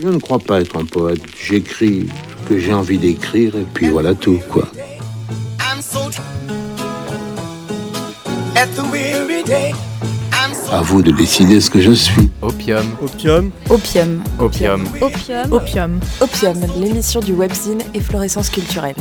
[0.00, 1.20] Je ne crois pas être un poète.
[1.38, 2.08] J'écris
[2.42, 4.66] ce que j'ai envie d'écrire et puis voilà tout, quoi.
[10.72, 12.30] À vous de décider ce que je suis.
[12.40, 12.86] Opium.
[13.02, 13.50] Opium.
[13.68, 14.22] Opium.
[14.38, 14.84] Opium.
[15.02, 15.52] Opium.
[15.52, 16.00] Opium.
[16.22, 18.96] Opium, l'émission du webzine Efflorescence culturelle.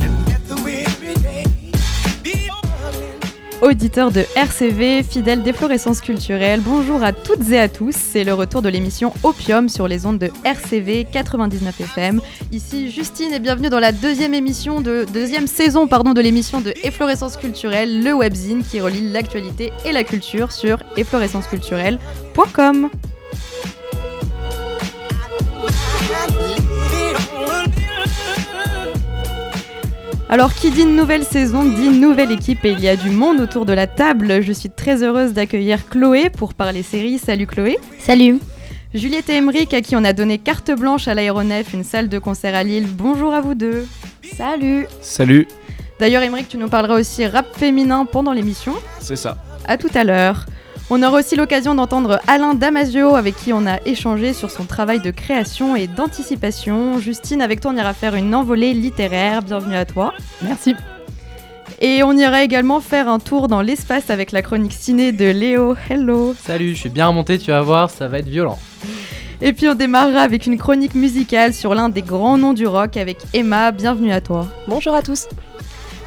[3.62, 7.96] Auditeurs de RCV, fidèles d'efflorescence culturelle, bonjour à toutes et à tous.
[7.96, 12.22] C'est le retour de l'émission Opium sur les ondes de RCV 99 FM.
[12.52, 17.38] Ici Justine et bienvenue dans la deuxième émission de deuxième saison de l'émission de Efflorescence
[17.38, 22.90] culturelle, le webzine qui relie l'actualité et la culture sur efflorescenceculturelle.com.
[30.34, 33.66] Alors, qui dit nouvelle saison dit nouvelle équipe et il y a du monde autour
[33.66, 34.42] de la table.
[34.42, 37.20] Je suis très heureuse d'accueillir Chloé pour parler série.
[37.20, 37.78] Salut Chloé.
[38.00, 38.40] Salut.
[38.94, 42.18] Juliette et Emeric, à qui on a donné carte blanche à l'aéronef, une salle de
[42.18, 42.88] concert à Lille.
[42.88, 43.86] Bonjour à vous deux.
[44.38, 44.88] Salut.
[45.02, 45.50] Salut.
[46.00, 48.76] D'ailleurs, Emeric, tu nous parleras aussi rap féminin pendant l'émission.
[49.02, 49.36] C'est ça.
[49.68, 50.46] À tout à l'heure.
[50.90, 55.00] On aura aussi l'occasion d'entendre Alain Damasio avec qui on a échangé sur son travail
[55.00, 57.00] de création et d'anticipation.
[57.00, 59.42] Justine, avec toi, on ira faire une envolée littéraire.
[59.42, 60.14] Bienvenue à toi.
[60.42, 60.76] Merci.
[61.80, 65.76] Et on ira également faire un tour dans l'espace avec la chronique ciné de Léo.
[65.90, 66.36] Hello.
[66.38, 68.60] Salut, je suis bien remonté, tu vas voir, ça va être violent.
[69.42, 72.98] Et puis on démarrera avec une chronique musicale sur l'un des grands noms du rock
[72.98, 73.72] avec Emma.
[73.72, 74.48] Bienvenue à toi.
[74.68, 75.28] Bonjour à tous.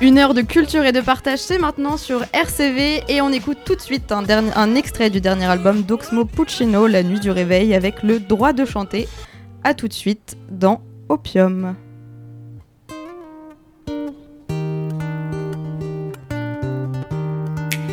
[0.01, 3.77] Une heure de culture et de partage, c'est maintenant sur RCV et on écoute tout
[3.77, 8.19] de suite un, extrait du dernier album d'Oxmo Puccino, La Nuit du Réveil, avec le
[8.19, 9.09] droit de chanter.
[9.63, 11.77] A tout de suite dans Opium.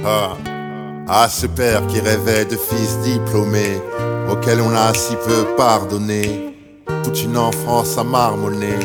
[0.03, 0.38] Ah,
[1.07, 3.77] ah ce père qui rêvait de fils diplômés,
[4.29, 6.55] auquel on a si peu pardonné.
[7.03, 8.79] Toute une enfance à marmonner,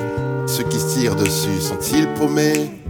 [0.46, 2.85] ceux qui se tirent dessus sont-ils paumés?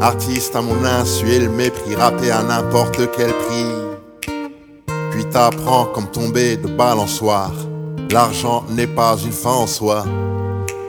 [0.00, 3.66] Artiste à mon insu et le mépris, rappé à n'importe quel prix.
[5.10, 7.52] Puis t'apprends comme tomber de balançoire.
[8.10, 10.04] L'argent n'est pas une fin en soi.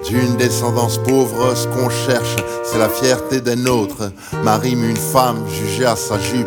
[0.08, 4.12] D'une descendance pauvre, ce qu'on cherche, c'est la fierté des nôtres.
[4.44, 6.46] Marime une femme jugée à sa jupe,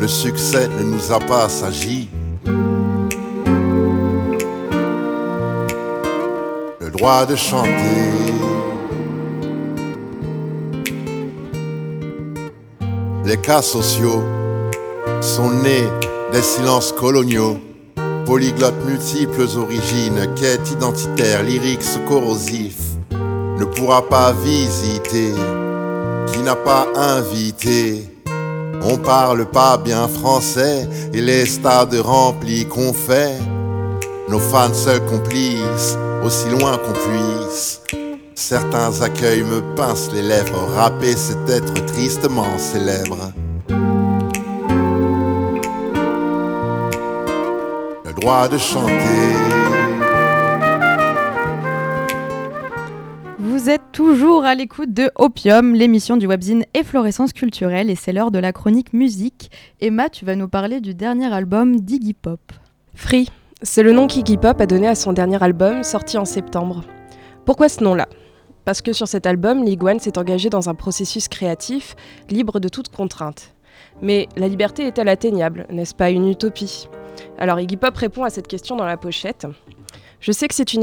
[0.00, 2.08] le succès ne nous a pas assagi.
[6.80, 8.27] Le droit de chanter.
[13.28, 14.24] Les cas sociaux
[15.20, 15.86] sont nés
[16.32, 17.58] des silences coloniaux,
[18.24, 22.78] polyglottes multiples origines, quête identitaire, lyriques corrosif,
[23.10, 25.34] ne pourra pas visiter
[26.32, 28.08] qui n'a pas invité.
[28.80, 33.34] On parle pas bien français et les stades remplis qu'on fait,
[34.30, 37.82] nos fans seuls complices, aussi loin qu'on puisse.
[38.40, 43.32] Certains accueils me pincent les lèvres, rapper c'est être tristement célèbre.
[48.04, 48.92] Le droit de chanter.
[53.40, 58.30] Vous êtes toujours à l'écoute de Opium, l'émission du webzine Efflorescence culturelle, et c'est l'heure
[58.30, 59.50] de la chronique musique.
[59.80, 62.52] Emma, tu vas nous parler du dernier album d'Iggy Pop.
[62.94, 63.28] Free,
[63.62, 66.84] c'est le nom qu'Iggy Pop a donné à son dernier album, sorti en septembre.
[67.44, 68.06] Pourquoi ce nom-là?
[68.68, 71.96] Parce que sur cet album, One s'est engagé dans un processus créatif,
[72.28, 73.54] libre de toute contrainte.
[74.02, 76.86] Mais la liberté est-elle atteignable N'est-ce pas une utopie?
[77.38, 79.46] Alors Iggy Pop répond à cette question dans la pochette.
[80.20, 80.82] Je sais que c'est une,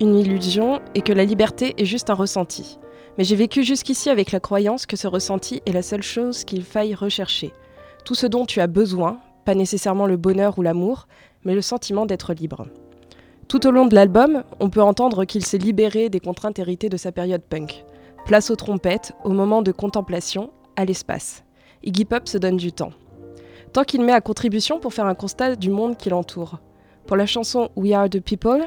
[0.00, 2.78] une illusion et que la liberté est juste un ressenti.
[3.18, 6.62] Mais j'ai vécu jusqu'ici avec la croyance que ce ressenti est la seule chose qu'il
[6.62, 7.52] faille rechercher.
[8.04, 11.08] Tout ce dont tu as besoin, pas nécessairement le bonheur ou l'amour,
[11.44, 12.68] mais le sentiment d'être libre.
[13.48, 16.96] Tout au long de l'album, on peut entendre qu'il s'est libéré des contraintes héritées de
[16.96, 17.84] sa période punk.
[18.24, 21.44] Place aux trompettes, au moment de contemplation, à l'espace.
[21.84, 22.90] Iggy Pop se donne du temps.
[23.72, 26.58] Tant qu'il met à contribution pour faire un constat du monde qui l'entoure.
[27.06, 28.64] Pour la chanson We Are the People,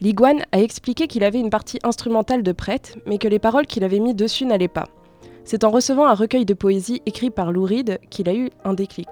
[0.00, 3.84] Liguan a expliqué qu'il avait une partie instrumentale de prête, mais que les paroles qu'il
[3.84, 4.88] avait mis dessus n'allaient pas.
[5.44, 8.72] C'est en recevant un recueil de poésie écrit par Lou Reed qu'il a eu un
[8.72, 9.08] déclic.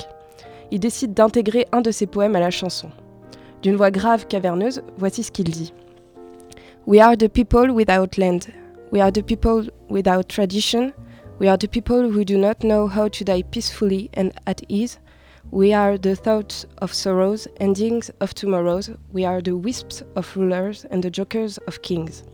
[0.71, 2.89] Il décide d'intégrer un de ses poèmes à la chanson.
[3.62, 5.73] D'une voix grave, caverneuse, voici ce qu'il dit.
[6.87, 8.41] We are the people without land.
[8.91, 10.93] We are the people without tradition.
[11.41, 14.99] We are the people who do not know how to die peacefully and at ease.
[15.53, 18.91] We are the thoughts of sorrows, endings of tomorrows.
[19.12, 22.25] We are the wisps of rulers and the jokers of kings.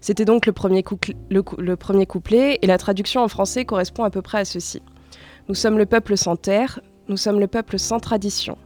[0.00, 0.84] C'était donc le premier,
[1.30, 4.82] le le premier couplet, et la traduction en français correspond à peu près à ceci.
[5.48, 8.56] Nous sommes le peuple sans terre, nous sommes le peuple sans tradition.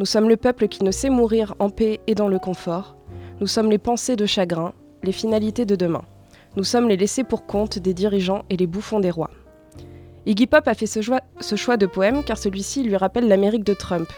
[0.00, 2.96] Nous sommes le peuple qui ne sait mourir en paix et dans le confort.
[3.38, 6.00] Nous sommes les pensées de chagrin, les finalités de demain.
[6.56, 9.28] Nous sommes les laissés pour compte des dirigeants et les bouffons des rois.
[10.24, 14.08] Iggy Pop a fait ce choix, de poème car celui-ci lui rappelle l'Amérique de Trump.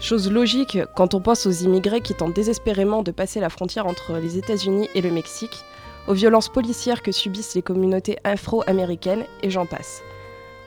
[0.00, 4.14] Chose logique quand on pense aux immigrés qui tentent désespérément de passer la frontière entre
[4.14, 5.62] les États-Unis et le Mexique,
[6.06, 10.02] aux violences policières que subissent les communautés afro-américaines, et j'en passe.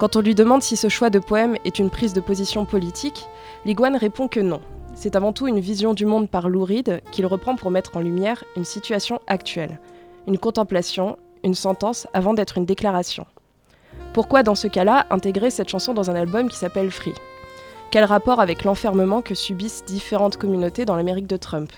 [0.01, 3.27] Quand on lui demande si ce choix de poème est une prise de position politique,
[3.65, 4.59] Liguane répond que non.
[4.95, 6.65] C'est avant tout une vision du monde par Lou
[7.11, 9.79] qu'il reprend pour mettre en lumière une situation actuelle,
[10.25, 13.27] une contemplation, une sentence avant d'être une déclaration.
[14.11, 17.13] Pourquoi dans ce cas-là intégrer cette chanson dans un album qui s'appelle Free?
[17.91, 21.71] Quel rapport avec l'enfermement que subissent différentes communautés dans l'Amérique de Trump?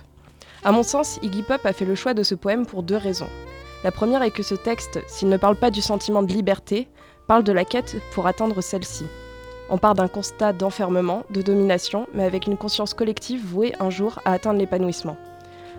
[0.63, 3.27] À mon sens, Iggy Pop a fait le choix de ce poème pour deux raisons.
[3.83, 6.87] La première est que ce texte, s'il ne parle pas du sentiment de liberté,
[7.27, 9.05] parle de la quête pour atteindre celle-ci.
[9.69, 14.19] On part d'un constat d'enfermement, de domination, mais avec une conscience collective vouée un jour
[14.25, 15.17] à atteindre l'épanouissement.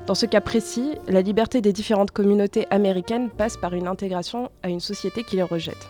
[0.07, 4.69] Dans ce cas précis, la liberté des différentes communautés américaines passe par une intégration à
[4.69, 5.89] une société qui les rejette.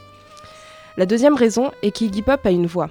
[0.97, 2.91] La deuxième raison est qu'Iggy Pop a une voix.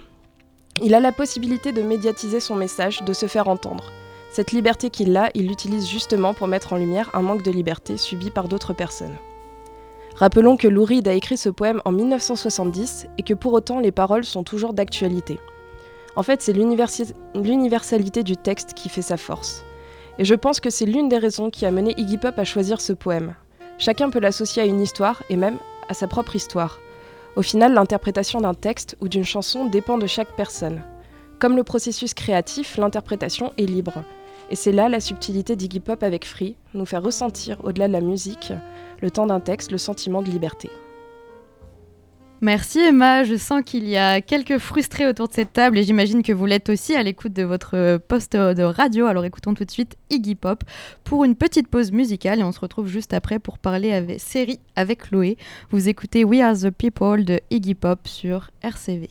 [0.82, 3.92] Il a la possibilité de médiatiser son message, de se faire entendre.
[4.32, 7.98] Cette liberté qu'il a, il l'utilise justement pour mettre en lumière un manque de liberté
[7.98, 9.16] subi par d'autres personnes.
[10.16, 13.92] Rappelons que Lou Reed a écrit ce poème en 1970 et que pour autant les
[13.92, 15.40] paroles sont toujours d'actualité.
[16.16, 19.64] En fait, c'est l'universalité du texte qui fait sa force.
[20.20, 22.80] Et je pense que c'est l'une des raisons qui a mené Iggy Pop à choisir
[22.80, 23.34] ce poème.
[23.80, 25.58] Chacun peut l'associer à une histoire et même
[25.90, 26.80] à sa propre histoire.
[27.36, 30.84] Au final, l'interprétation d'un texte ou d'une chanson dépend de chaque personne.
[31.40, 34.04] Comme le processus créatif, l'interprétation est libre.
[34.50, 38.02] Et c'est là la subtilité d'Iggy Pop avec Free, nous faire ressentir, au-delà de la
[38.02, 38.54] musique,
[39.02, 40.70] le temps d'un texte, le sentiment de liberté.
[42.44, 46.24] Merci Emma, je sens qu'il y a quelques frustrés autour de cette table et j'imagine
[46.24, 49.06] que vous l'êtes aussi à l'écoute de votre poste de radio.
[49.06, 50.66] Alors écoutons tout de suite Iggy Pop
[51.06, 54.60] pour une petite pause musicale et on se retrouve juste après pour parler avec série
[54.76, 55.38] avec Chloé.
[55.72, 59.08] Vous écoutez We Are the People de Iggy Pop sur RCV.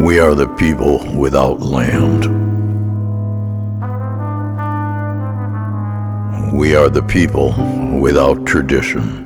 [0.00, 2.24] We are the people without land.
[6.52, 7.52] We are the people
[8.00, 9.20] without tradition.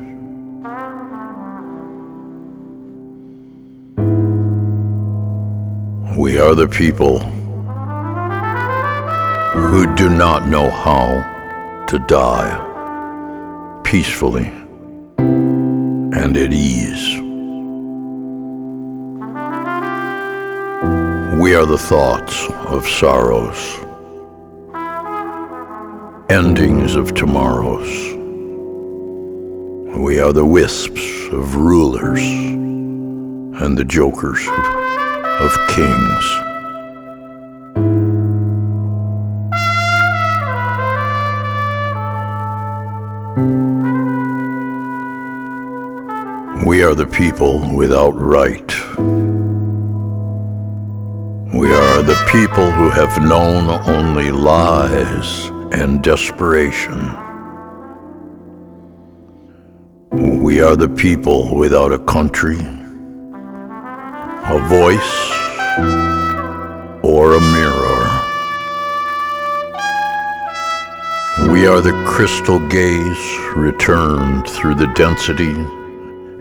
[6.16, 7.20] We are the people
[9.60, 14.52] who do not know how to die peacefully
[15.18, 17.25] and at ease.
[21.46, 23.78] We are the thoughts of sorrows,
[26.28, 27.86] endings of tomorrows.
[29.96, 36.24] We are the wisps of rulers and the jokers of kings.
[46.66, 48.85] We are the people without right.
[52.06, 57.00] The people who have known only lies and desperation.
[60.40, 62.60] We are the people without a country,
[64.44, 65.16] a voice,
[67.02, 68.06] or a mirror.
[71.50, 75.56] We are the crystal gaze returned through the density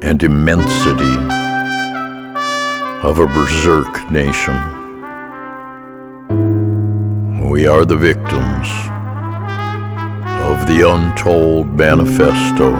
[0.07, 1.15] and immensity
[3.01, 4.74] of a berserk nation.
[7.65, 8.67] We are the victims
[10.45, 12.75] of the untold manifesto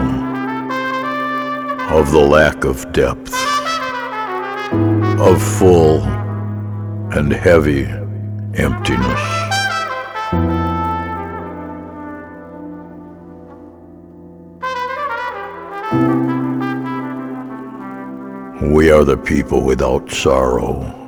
[1.90, 3.34] of the lack of depth,
[5.20, 6.04] of full
[7.18, 7.86] and heavy
[8.54, 9.24] emptiness.
[18.62, 21.05] We are the people without sorrow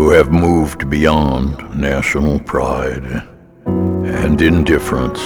[0.00, 3.04] who have moved beyond national pride
[3.66, 5.20] and indifference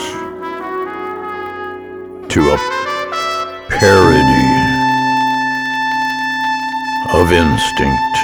[2.29, 2.59] to a
[3.71, 4.49] parody
[7.15, 8.15] of instinct.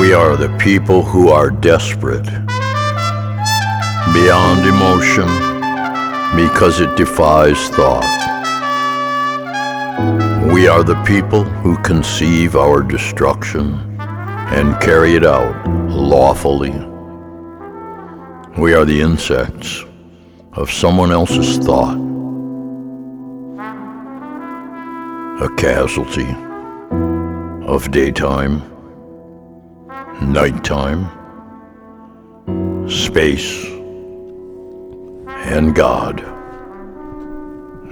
[0.00, 2.24] We are the people who are desperate
[4.14, 5.28] beyond emotion
[6.34, 8.21] because it defies thought.
[10.52, 16.72] We are the people who conceive our destruction and carry it out lawfully.
[18.58, 19.82] We are the insects
[20.52, 21.96] of someone else's thought,
[25.42, 26.28] a casualty
[27.66, 28.60] of daytime,
[30.20, 31.08] nighttime,
[32.90, 33.64] space,
[35.46, 36.22] and God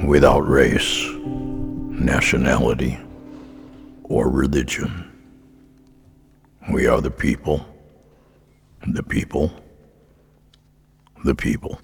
[0.05, 1.07] without race,
[2.01, 2.99] nationality,
[4.05, 4.91] or religion.
[6.73, 7.61] We are the people,
[8.87, 9.51] the people,
[11.25, 11.79] the people.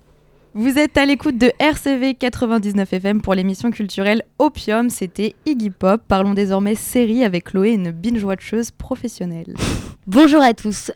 [0.54, 4.88] Vous êtes à l'écoute de RCV 99 FM pour l'émission culturelle Opium.
[4.88, 6.00] C'était Iggy Pop.
[6.08, 9.54] Parlons désormais série avec Chloé, une binge-watcheuse professionnelle.
[10.06, 10.92] Bonjour à tous.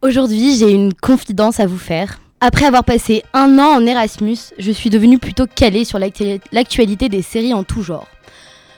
[0.00, 2.20] Aujourd'hui, j'ai une confidence à vous faire.
[2.40, 7.22] Après avoir passé un an en Erasmus, je suis devenue plutôt calée sur l'actualité des
[7.22, 8.06] séries en tout genre.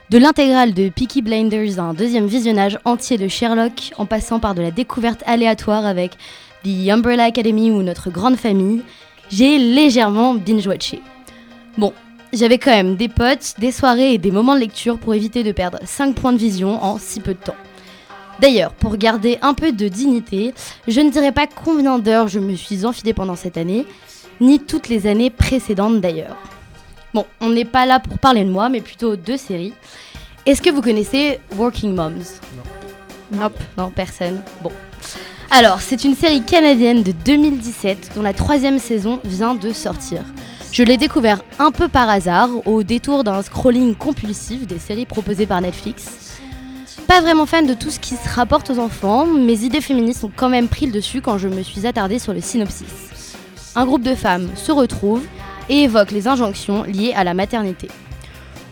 [0.08, 4.54] De l'intégrale de Peaky Blinders à un deuxième visionnage entier de Sherlock, en passant par
[4.54, 6.12] de la découverte aléatoire avec
[6.62, 8.82] The Umbrella Academy ou Notre Grande Famille,
[9.30, 11.00] j'ai légèrement binge-watché.
[11.76, 11.92] Bon,
[12.32, 15.50] j'avais quand même des potes, des soirées et des moments de lecture pour éviter de
[15.50, 17.56] perdre 5 points de vision en si peu de temps.
[18.38, 20.54] D'ailleurs, pour garder un peu de dignité,
[20.86, 23.84] je ne dirais pas combien d'heures je me suis enfilée pendant cette année,
[24.40, 26.36] ni toutes les années précédentes d'ailleurs.
[27.16, 29.73] Bon, on n'est pas là pour parler de moi, mais plutôt de séries.
[30.44, 32.11] Est-ce que vous connaissez Working Moms?
[32.12, 33.40] Non.
[33.40, 34.42] Nope, non, personne.
[34.62, 34.70] Bon.
[35.50, 40.25] Alors, c'est une série canadienne de 2017 dont la troisième saison vient de sortir.
[40.73, 45.46] Je l'ai découvert un peu par hasard au détour d'un scrolling compulsif des séries proposées
[45.46, 46.38] par Netflix.
[47.06, 50.32] Pas vraiment fan de tout ce qui se rapporte aux enfants, mes idées féministes ont
[50.37, 53.32] quand même pris le dessus quand je me suis attardée sur le synopsis.
[53.75, 55.23] Un groupe de femmes se retrouve
[55.68, 57.88] et évoque les injonctions liées à la maternité.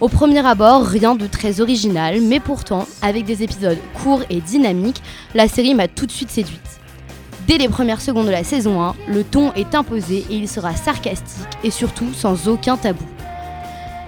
[0.01, 5.03] Au premier abord, rien de très original, mais pourtant, avec des épisodes courts et dynamiques,
[5.35, 6.61] la série m'a tout de suite séduite.
[7.47, 10.75] Dès les premières secondes de la saison 1, le ton est imposé et il sera
[10.75, 13.05] sarcastique et surtout sans aucun tabou.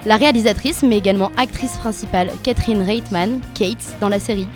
[0.06, 4.48] La réalisatrice, mais également actrice principale Catherine Reitman, Kate, dans la série,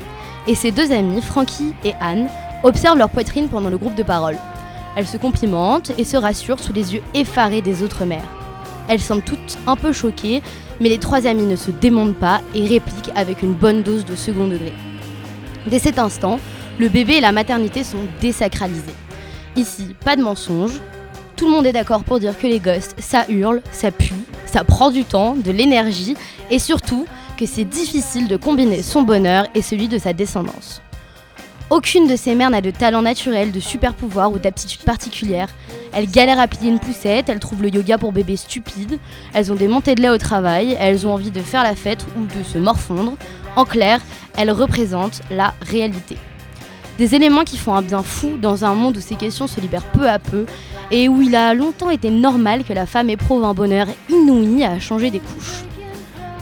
[0.46, 2.28] et ses deux amies, Frankie et Anne,
[2.62, 4.36] observent leur poitrine pendant le groupe de parole.
[4.96, 8.28] Elles se complimentent et se rassurent sous les yeux effarés des autres mères.
[8.88, 10.42] Elles semblent toutes un peu choquées,
[10.80, 14.16] mais les trois amies ne se démontent pas et répliquent avec une bonne dose de
[14.16, 14.72] second degré.
[15.66, 16.40] Dès cet instant,
[16.78, 18.94] le bébé et la maternité sont désacralisés.
[19.56, 20.80] Ici, pas de mensonge.
[21.36, 24.14] Tout le monde est d'accord pour dire que les ghosts, ça hurle, ça pue,
[24.46, 26.16] ça prend du temps, de l'énergie
[26.50, 27.06] et surtout
[27.38, 30.82] que c'est difficile de combiner son bonheur et celui de sa descendance.
[31.70, 35.48] Aucune de ces mères n'a de talent naturel, de super pouvoir ou d'aptitude particulière.
[35.92, 38.98] Elles galèrent à plier une poussette, elles trouvent le yoga pour bébé stupide,
[39.34, 42.04] elles ont des montées de lait au travail, elles ont envie de faire la fête
[42.16, 43.12] ou de se morfondre.
[43.54, 44.00] En clair,
[44.36, 46.16] elles représentent la réalité.
[46.98, 49.92] Des éléments qui font un bien fou dans un monde où ces questions se libèrent
[49.92, 50.46] peu à peu
[50.90, 54.80] et où il a longtemps été normal que la femme éprouve un bonheur inouï à
[54.80, 55.62] changer des couches.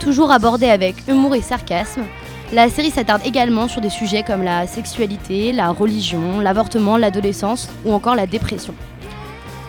[0.00, 2.04] Toujours abordé avec humour et sarcasme,
[2.52, 7.92] la série s'attarde également sur des sujets comme la sexualité, la religion, l'avortement, l'adolescence ou
[7.92, 8.74] encore la dépression.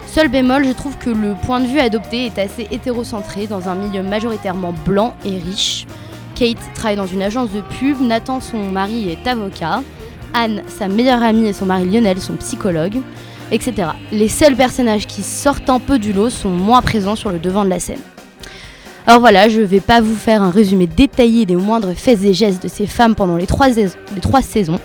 [0.07, 3.75] Seul bémol, je trouve que le point de vue adopté est assez hétérocentré dans un
[3.75, 5.85] milieu majoritairement blanc et riche.
[6.35, 9.83] Kate travaille dans une agence de pub, Nathan, son mari, est avocat,
[10.33, 13.01] Anne, sa meilleure amie, et son mari Lionel sont psychologues,
[13.51, 13.89] etc.
[14.11, 17.65] Les seuls personnages qui sortent un peu du lot sont moins présents sur le devant
[17.65, 17.99] de la scène.
[19.09, 22.31] Alors voilà, je ne vais pas vous faire un résumé détaillé des moindres faits et
[22.35, 23.89] gestes de ces femmes pendant les trois, les
[24.21, 24.79] trois saisons,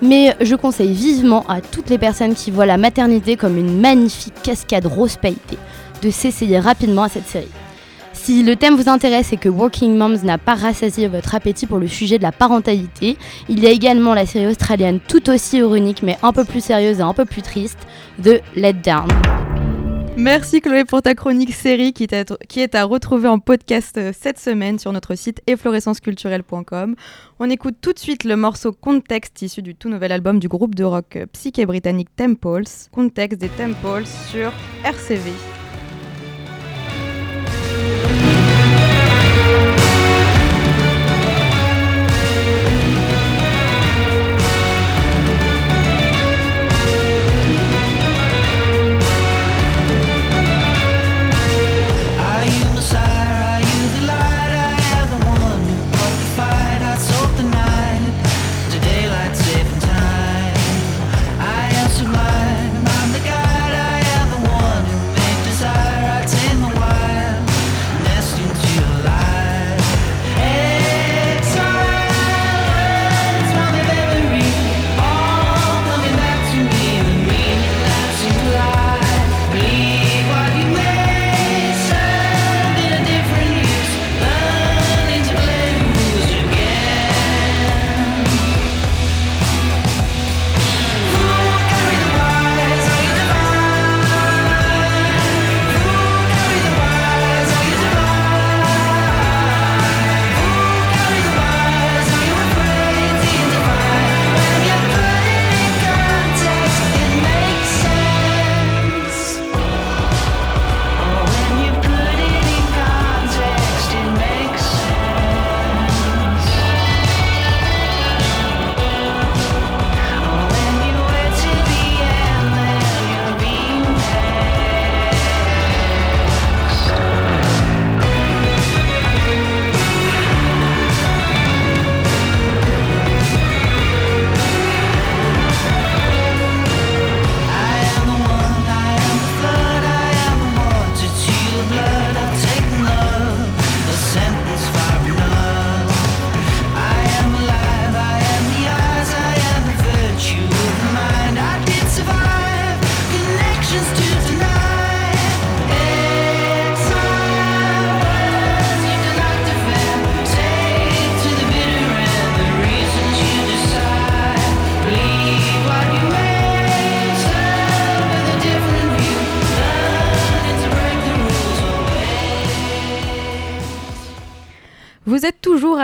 [0.00, 4.40] mais je conseille vivement à toutes les personnes qui voient la maternité comme une magnifique
[4.42, 5.58] cascade rose pailletée
[6.00, 7.50] de s'essayer rapidement à cette série.
[8.14, 11.76] Si le thème vous intéresse et que Working Moms n'a pas rassasié votre appétit pour
[11.76, 13.18] le sujet de la parentalité,
[13.50, 17.00] il y a également la série australienne tout aussi ironique mais un peu plus sérieuse
[17.00, 17.80] et un peu plus triste
[18.18, 19.08] de Let Down.
[20.18, 24.80] Merci Chloé pour ta chronique série qui, est à retrouver en podcast euh, cette semaine
[24.80, 26.96] sur notre site efflorescenceculturelle.com.
[27.38, 30.74] On écoute tout de suite le morceau Context issu du tout nouvel album du groupe
[30.74, 32.64] de rock euh, psyché britannique Temples.
[32.90, 34.52] Context des Temples sur
[34.84, 35.30] RCV.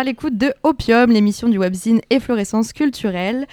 [0.04, 3.46] L'écoute de Opium, l'émission du webzine Efflorescence culturelle.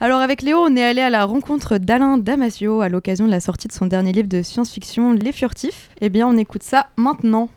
[0.00, 3.40] Alors avec Léo, on est allé à la rencontre d'Alain Damasio à l'occasion de la
[3.40, 5.90] sortie de son dernier livre de science-fiction, Les Furtifs.
[6.00, 7.50] Eh bien, on écoute ça maintenant.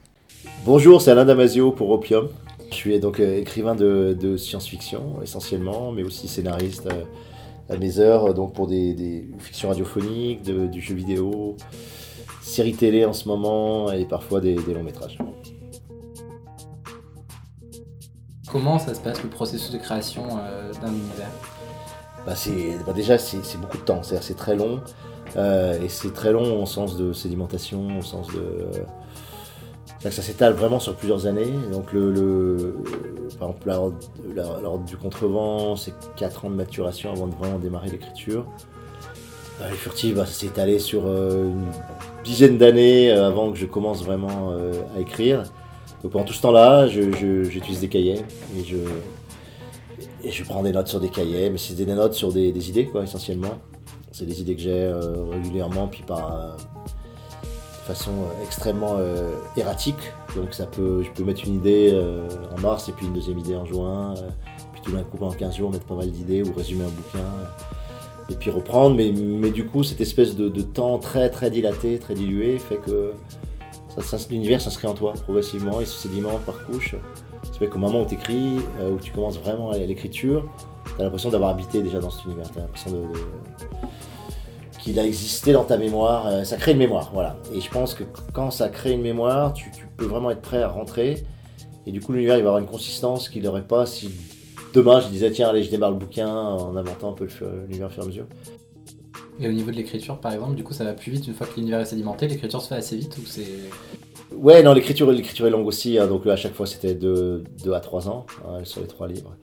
[0.66, 2.28] Bonjour, c'est Alain Damasio pour Opium.
[2.70, 8.34] Je suis donc euh, écrivain de, science-fiction essentiellement, mais aussi scénariste euh, à mes heures,
[8.34, 11.56] donc pour des, fictions radiophoniques, du jeu vidéo,
[12.42, 15.18] séries télé en ce moment et parfois des longs métrages.
[18.52, 21.30] Comment ça se passe le processus de création euh, d'un univers
[22.26, 22.34] bah
[22.86, 24.82] bah Déjà, c'est beaucoup de temps, c'est très long.
[25.38, 30.10] Euh, et c'est très long au sens de sédimentation, au sens de.
[30.10, 31.54] ça s'étale vraiment sur plusieurs années.
[31.72, 32.76] Donc, le,
[33.40, 33.96] par exemple,
[34.36, 38.46] l'ordre du contrevent, c'est 4 ans de maturation avant de vraiment démarrer l'écriture.
[39.62, 41.72] Euh, les furtifs, bah, ça s'est étalé sur une
[42.26, 44.52] dizaine d'années avant que je commence vraiment
[44.94, 45.44] à écrire.
[46.04, 48.22] Donc pendant tout ce temps-là, j'utilise des cahiers
[48.58, 48.78] et je,
[50.30, 53.04] je prends des notes sur des cahiers, mais c'est des notes sur des, idées, quoi,
[53.04, 53.60] essentiellement.
[54.12, 58.98] C'est des idées que j'ai euh, régulièrement, puis par euh, de façon euh, extrêmement
[59.56, 60.12] erratique.
[60.36, 61.94] Donc ça peut, je peux mettre une idée
[62.56, 64.16] en mars et puis une deuxième idée en juin,
[64.74, 67.30] puis tout d'un coup pendant 15 jours mettre pas mal d'idées ou résumer un bouquin,
[68.30, 68.96] et puis reprendre.
[68.96, 72.78] Mais, mais du coup, cette espèce de, de temps très très dilaté, très dilué, fait
[72.78, 73.14] que
[74.30, 76.08] l'univers s'inscrit en toi progressivement, il se
[76.46, 76.96] par couche.
[77.44, 80.48] Ça fait qu'au moment où tu écris, euh, où tu commences vraiment à l'écriture,
[80.86, 82.50] tu as l'impression d'avoir habité déjà dans cet univers.
[82.52, 83.08] Tu as l'impression
[84.80, 86.28] qu'il a existé dans ta mémoire.
[86.28, 87.38] Euh, ça crée une mémoire, voilà.
[87.54, 90.68] Et je pense que quand ça crée une mémoire, tu, peux vraiment être prêt à
[90.68, 91.24] rentrer.
[91.86, 94.12] Et du coup, l'univers, il va avoir une consistance qu'il n'aurait pas si
[94.74, 97.28] demain je disais, tiens, allez, je démarre le bouquin en inventant un peu
[97.68, 98.26] l'univers au fur et à mesure.
[99.40, 101.48] Et au niveau de l'écriture, par exemple, du coup, ça va plus vite une fois
[101.48, 102.28] que l'univers est sédimenté.
[102.28, 103.48] L'écriture se fait assez vite ou c'est.
[104.36, 105.98] Ouais, non, l'écriture, l'écriture est longue aussi.
[105.98, 109.36] Hein, donc à chaque fois, c'était 2 à 3 ans hein, sur les trois livres.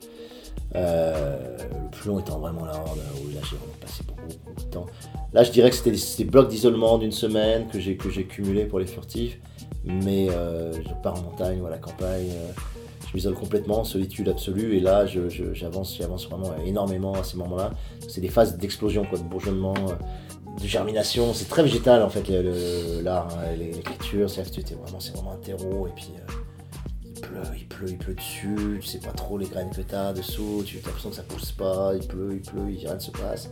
[0.75, 4.71] Euh, le plus long étant vraiment la Horde, où là j'ai vraiment passé beaucoup, de
[4.71, 4.87] temps.
[5.33, 8.67] Là, je dirais que c'était des, blocs d'isolement d'une semaine que j'ai que j'ai cumulé
[8.67, 9.39] pour les furtifs.
[9.85, 12.31] Mais euh, je pars en montagne ou à la campagne.
[12.31, 12.53] Euh,
[13.09, 17.71] je m'isole complètement, solitude absolue, et là j'avance, j'avance vraiment énormément à ces moments-là.
[18.07, 21.33] C'est des phases d'explosion, quoi, de bourgeonnement, de germination.
[21.33, 22.29] C'est très végétal en fait
[23.03, 24.29] l'art, hein, l'écriture.
[24.29, 24.43] C'est
[24.75, 26.33] vraiment, c'est vraiment un terreau, et puis euh,
[27.05, 28.79] il pleut, il pleut, il pleut dessus.
[28.81, 30.63] Tu sais pas trop les graines que t'as dessous.
[30.67, 31.93] Tu as l'impression que ça pousse pas.
[31.95, 33.51] Il pleut, il pleut, rien ne se passe.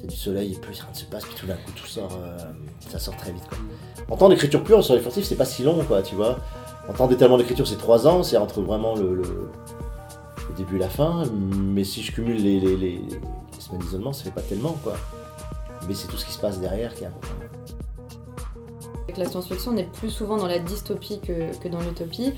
[0.00, 1.24] T'as du soleil, il pleut, rien ne se passe.
[1.24, 2.38] Puis tout d'un coup tout sort, euh,
[2.88, 3.44] ça sort très vite.
[4.08, 6.38] En temps d'écriture pure sur les furtifs, c'est pas si long, quoi, tu vois.
[6.88, 9.22] En temps d'étalement d'écriture, c'est 3 ans, c'est entre vraiment le,
[10.56, 11.24] début et la fin.
[11.54, 13.02] Mais si je cumule les,
[13.58, 14.94] semaines d'isolement, ça fait pas tellement, quoi.
[15.86, 17.34] Mais c'est tout ce qui se passe derrière qui est important.
[19.04, 22.32] Avec la science-fiction, on est plus souvent dans la dystopie que, dans l'utopie.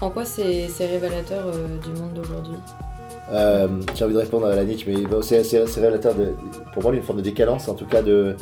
[0.00, 2.56] En quoi c'est révélateur euh, du monde d'aujourd'hui?
[3.32, 6.34] Euh, J'ai envie de répondre à la niche, mais c'est révélateur de,
[6.72, 8.36] pour moi d'une forme de décalance, en tout cas de,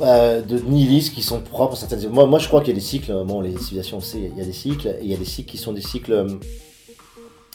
[0.00, 2.08] euh, de nihilisme qui sont propres à certaines.
[2.08, 3.12] Moi, moi je crois qu'il y a des cycles.
[3.24, 4.88] Bon, les civilisations, on sait, il y a des cycles.
[5.00, 6.28] Et il y a des cycles qui sont des cycles euh,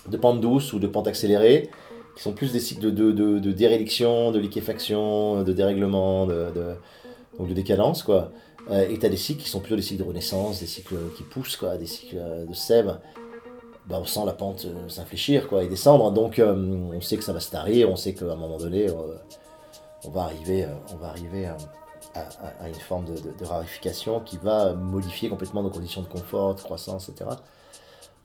[0.10, 1.70] de pente douce ou de pente accélérée,
[2.18, 6.76] qui sont plus des cycles de, dérédiction, de liquéfaction, de dérèglement, de,
[7.40, 8.32] donc de décadence, quoi.
[8.72, 10.96] Euh, et tu as des cycles qui sont plutôt des cycles de renaissance, des cycles
[11.16, 13.00] qui poussent, quoi, des cycles de sève.
[13.88, 16.12] Bah, on sent la pente s'infléchir quoi, et descendre.
[16.12, 18.88] Donc on sait que ça va se tarir, on sait qu'à un moment donné,
[20.06, 21.50] on va arriver, on va arriver
[22.16, 27.10] à, une forme de, rarification qui va modifier complètement nos conditions de confort, de croissance,
[27.10, 27.32] etc.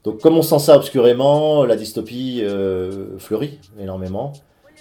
[0.04, 4.32] Donc comme on sent ça obscurément, la dystopie euh, fleurit énormément,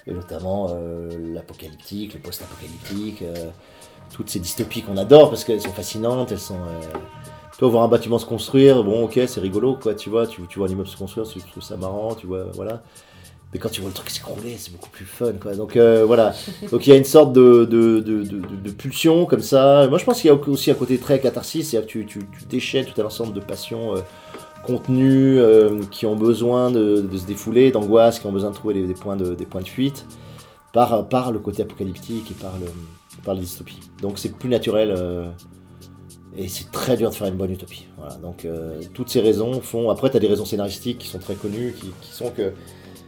[0.06, 3.50] et notamment euh, l'apocalyptique, le post-apocalyptique, euh,
[4.14, 6.60] toutes ces dystopies qu'on adore parce qu'elles sont fascinantes, elles sont...
[7.54, 10.42] tu vois, voir un bâtiment se construire, bon ok, c'est rigolo, quoi, tu vois, tu,
[10.48, 12.84] tu vois un immeuble se construire, tu trouves ça marrant, tu vois, voilà.
[13.54, 15.56] Mais quand tu vois le truc s'écrouler, c'est beaucoup plus fun, quoi.
[15.56, 16.36] Donc euh, voilà.
[16.70, 19.88] Donc il y a une sorte de, de, de, pulsion comme ça.
[19.88, 22.20] Moi je pense qu'il y a aussi un côté très catharsis, c'est-à-dire que tu, tu,
[22.20, 24.02] tu, déchaînes tout un ensemble de passions euh,
[24.66, 28.94] contenues euh, qui ont besoin de, se défouler, d'angoisse, qui ont besoin de trouver des,
[28.94, 30.06] points, de, des points de fuite
[30.74, 32.68] par, par le côté apocalyptique et par, le,
[33.24, 33.80] par la dystopie.
[34.02, 34.94] Donc c'est plus naturel.
[36.36, 37.88] et c'est très dur de faire une bonne utopie.
[37.98, 38.16] Voilà.
[38.16, 38.46] Donc
[38.94, 39.90] toutes ces raisons font.
[39.90, 42.52] Après, tu as des raisons scénaristiques qui sont très connues, qui sont que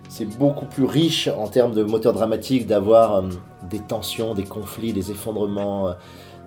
[0.10, 3.30] c'est beaucoup plus riche en termes de moteur dramatique d'avoir euh,
[3.70, 5.94] des tensions, des conflits, des effondrements, euh,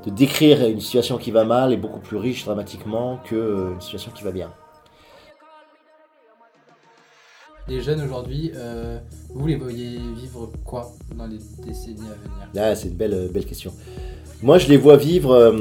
[0.05, 4.11] de décrire une situation qui va mal est beaucoup plus riche dramatiquement qu'une euh, situation
[4.11, 4.51] qui va bien.
[7.69, 8.51] Les jeunes aujourd'hui,
[9.31, 12.49] vous les voyez vivre quoi dans les décennies à venir?
[12.57, 13.73] Ah, C'est une belle, belle question.
[14.43, 15.53] Moi, je les vois vivre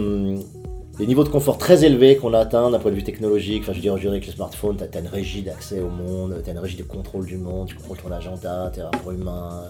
[1.00, 3.64] les niveaux de confort très élevés qu'on a atteints d'un point de vue technologique.
[3.64, 6.42] Enfin, je veux dire, aujourd'hui, avec le smartphone, tu as, une régie d'accès au monde,
[6.44, 9.64] tu une régie de contrôle du monde, tu contrôles ton agenda, tes rapports humains.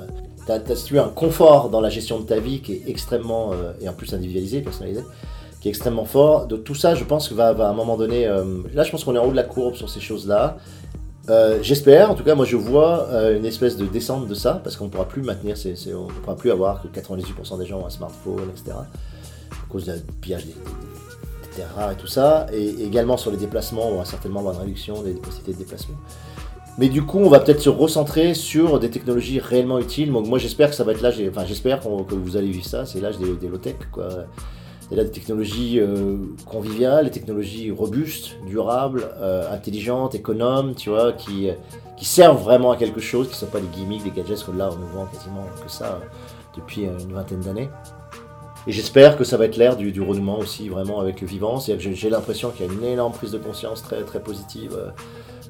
[0.46, 3.52] Tu as, as, tu un confort dans la gestion de ta vie qui est extrêmement,
[3.54, 5.02] euh, et en plus individualisé, personnalisé,
[5.62, 6.48] qui est extrêmement fort.
[6.48, 8.28] De tout ça, je pense que va, va à un moment donné.
[8.28, 10.58] euh, là, je pense qu'on est en haut de la courbe sur ces choses-là.
[11.30, 13.08] Euh, J'espère, en tout cas, moi je vois
[13.38, 16.36] une espèce de descente de ça, parce qu'on ne pourra plus maintenir, on ne pourra
[16.36, 18.76] plus avoir que 98% des gens ont un smartphone, etc.
[19.52, 20.60] À cause du pillage des, des-
[21.76, 22.48] rares et tout ça.
[22.54, 25.96] Et également sur les déplacements, on va certainement avoir une réduction des possibilités de déplacement.
[26.78, 30.12] Mais du coup, on va peut-être se recentrer sur des technologies réellement utiles.
[30.12, 32.86] Donc moi j'espère que ça va être l'âge, enfin j'espère que vous allez vivre ça,
[32.86, 34.08] c'est l'âge des, low-tech, quoi.
[34.92, 41.14] Et là, des technologies euh, conviviales, des technologies robustes, durables, euh, intelligentes, économes, tu vois,
[41.14, 41.54] qui, euh,
[41.96, 44.52] qui servent vraiment à quelque chose, qui ne sont pas des gimmicks, des gadgets que
[44.52, 46.02] là, on nous vend quasiment que ça
[46.58, 47.70] depuis une vingtaine d'années.
[48.68, 51.60] Et j'espère que ça va être l'ère du, renouement aussi, vraiment avec le vivant.
[51.60, 54.90] J'ai- l'impression qu'il y a une énorme prise de conscience très, très positive euh,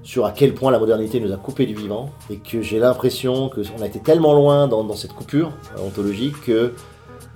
[0.03, 2.09] sur à quel point la modernité nous a coupé du vivant.
[2.29, 6.73] Et que j'ai l'impression qu'on a été tellement loin dans, cette coupure euh, ontologique que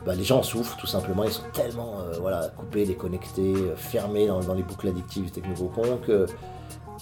[0.06, 4.28] bah, les gens en souffrent tout simplement, ils sont tellement euh, voilà, coupés, déconnectés, fermés
[4.28, 6.28] dans, les boucles addictives du technocon que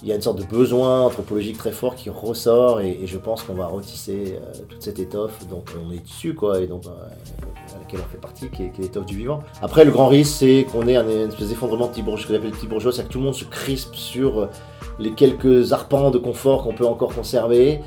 [0.03, 3.43] il y a une sorte de besoin anthropologique très fort qui ressort et, je pense
[3.43, 7.75] qu'on va retisser euh, toute cette étoffe dont on est issu quoi et dont, euh,
[7.75, 9.41] à laquelle on fait partie, qui est, l'étoffe du vivant.
[9.61, 12.51] Après le grand risque c'est qu'on ait un, une espèce d'effondrement petit bourgeois, que j'appelle
[12.51, 14.47] le petit bourgeois, c'est que tout le monde se crispe sur euh,
[14.99, 17.79] les quelques arpents de confort qu'on peut encore conserver.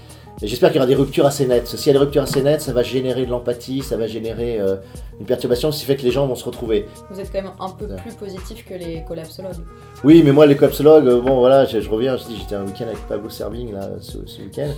[0.43, 1.67] Et j'espère qu'il y aura des ruptures assez nettes.
[1.67, 4.61] S'il y a des ruptures assez nettes, ça va générer de l'empathie, ça va générer
[4.61, 4.77] euh,
[5.19, 6.87] une perturbation, ce qui fait que les gens vont se retrouver.
[7.11, 9.65] Vous êtes quand même un peu plus positif que les collapsologues.
[10.05, 12.67] Oui, mais moi, les collapsologues, euh, bon, voilà, je, je reviens, je dis, j'étais un
[12.67, 14.69] week-end avec Pablo Serving, là, ce, ce week-end.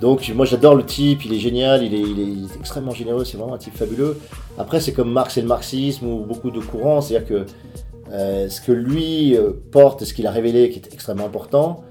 [0.00, 2.92] Donc, moi, j'adore le type, il est génial, il est, il est- il est extrêmement
[2.92, 4.18] généreux, c'est vraiment un type fabuleux.
[4.56, 7.44] Après, c'est comme Marx et le marxisme, ou beaucoup de courants, c'est-à-dire que
[8.12, 9.36] euh, ce que lui
[9.70, 11.82] porte, ce qu'il a révélé, qui est extrêmement important,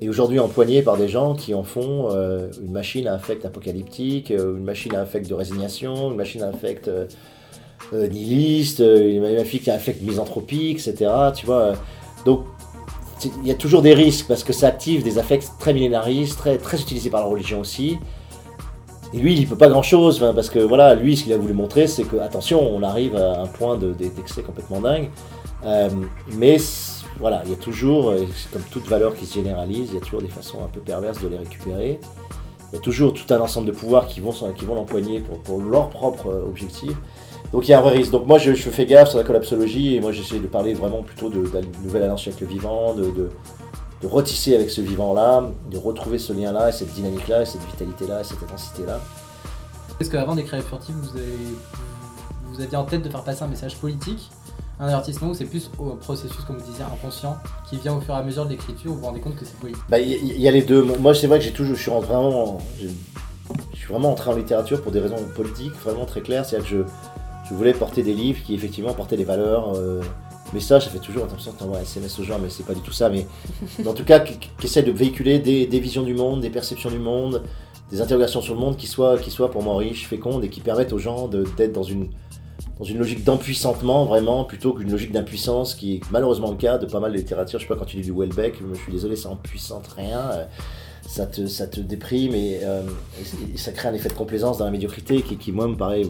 [0.00, 4.30] est aujourd'hui empoigné par des gens qui en font euh, une machine à affect apocalyptique,
[4.30, 7.06] euh, une machine à affect de résignation, une machine à affect euh,
[7.94, 11.10] euh, nihiliste, une machine à affect misanthropique, etc.
[11.34, 11.72] Tu vois,
[12.24, 12.44] donc
[13.24, 16.58] il y a toujours des risques parce que ça active des affects très millénaristes, très,
[16.58, 17.96] très utilisés par la religion aussi.
[19.14, 21.54] Et lui, il peut pas grand chose, parce que voilà, lui, ce qu'il a voulu
[21.54, 25.08] montrer, c'est que, attention, on arrive à un point de- d'excès complètement dingue.
[26.36, 26.58] Mais
[27.18, 30.00] voilà, il y a toujours, c'est comme toute valeur qui se généralise, il y a
[30.00, 31.98] toujours des façons un peu perverses de les récupérer.
[32.72, 34.32] Il y a toujours tout un ensemble de pouvoirs qui vont,
[34.74, 36.92] l'empoigner pour, leur propre euh, objectif.
[37.52, 38.10] Donc il y a un vrai risque.
[38.10, 41.30] Donc moi je, fais gaffe sur la collapsologie et moi j'essaie de parler vraiment plutôt
[41.30, 43.30] de, la nouvelle alliance avec le vivant, de,
[44.04, 48.24] retisser avec ce vivant-là, de retrouver ce lien-là, et cette dynamique-là, et cette vitalité-là, et
[48.24, 49.00] cette intensité-là.
[49.98, 51.18] Est-ce qu'avant d'écrire Furtive, vous,
[52.52, 54.30] vous aviez en tête de faire passer un message politique,
[54.78, 58.14] un avertissement, ou c'est plus au processus, comme vous disiez, inconscient, qui vient au fur
[58.14, 60.14] et à mesure de l'écriture, vous vous rendez compte que c'est politique Bah, Il y,
[60.14, 60.82] il y a les deux.
[60.82, 64.82] Moi, c'est vrai que j'ai toujours, je suis vraiment, je suis vraiment entré en littérature
[64.82, 66.44] pour des raisons politiques, vraiment très claires.
[66.44, 69.74] C'est-à-dire que je, je voulais porter des livres qui effectivement portaient des valeurs.
[69.76, 70.02] Euh,
[70.52, 72.80] messages, ça fait toujours attention de t'envoyer un SMS aux gens, mais c'est pas du
[72.80, 73.08] tout ça.
[73.08, 73.26] Mais,
[73.78, 76.90] mais en tout cas, qui, qui essaie de véhiculer des, visions du monde, des perceptions
[76.90, 77.42] du monde,
[77.90, 80.60] des interrogations sur le monde qui soient, qui soient pour moi riches, fécondes et qui
[80.60, 82.08] permettent aux gens d'être dans une
[82.78, 86.86] dans une logique d'empuissantement vraiment plutôt qu'une logique d'impuissance qui est malheureusement le cas de
[86.86, 87.58] pas mal de littérature.
[87.58, 90.44] Je sais pas quand tu lis du Welbeck, je suis désolé, ça empuissante rien, euh,
[91.08, 92.82] ça te, ça te déprime et, euh,
[93.54, 96.02] et- ça crée un effet de complaisance dans la médiocrité qui, moi me paraît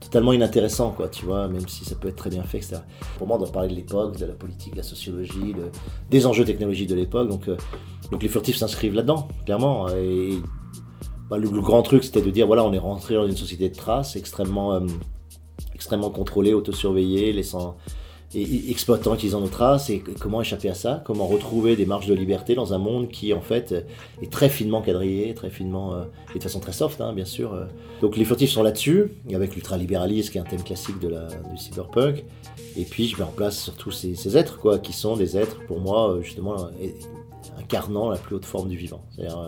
[0.00, 2.76] totalement inintéressant quoi, tu vois, même si ça peut être très bien fait, etc.
[3.16, 5.70] Pour moi, on doit parler de l'époque, de la politique, de la sociologie, de-
[6.10, 7.56] des enjeux technologiques de l'époque, donc, euh,
[8.10, 9.88] donc les furtifs s'inscrivent là-dedans, clairement.
[9.88, 10.34] Et
[11.30, 13.74] bah, le, grand truc, c'était de dire voilà, on est rentré dans une société de
[13.74, 14.74] traces extrêmement,
[15.74, 17.76] extrêmement contrôlée, autosurveillée, laissant
[18.34, 22.14] et, exploitant utilisant nos traces et comment échapper à ça, comment retrouver des marges de
[22.14, 23.86] liberté dans un monde qui en fait
[24.22, 27.54] est très finement quadrillé, très finement euh, et de façon très soft hein, bien sûr.
[27.54, 27.64] euh.
[28.00, 31.56] Donc les furtifs sont là-dessus, avec l'ultralibéralisme qui est un thème classique de la, du
[31.56, 32.24] cyberpunk.
[32.76, 35.64] Et puis je mets en place surtout ces, ces êtres quoi, qui sont des êtres
[35.66, 36.56] pour moi euh, justement
[37.58, 39.02] incarnant la plus haute forme du vivant.
[39.14, 39.38] C'est-à-dire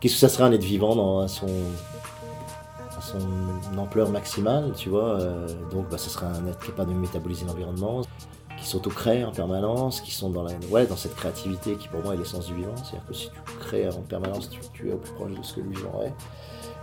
[0.00, 1.46] qu'est-ce que ça serait un être vivant dans son
[3.12, 5.20] son ampleur maximale, tu vois.
[5.20, 8.02] euh, donc, bah, ce serait un être capable de métaboliser l'environnement,
[8.58, 12.14] qui s'auto-crée en permanence, qui sont dans, la, ouais, dans cette créativité qui, pour moi,
[12.14, 12.74] est l'essence du vivant.
[12.76, 15.60] C'est-à-dire que si tu crées en permanence, tu, es au plus proche de ce que
[15.60, 16.12] le vivant est.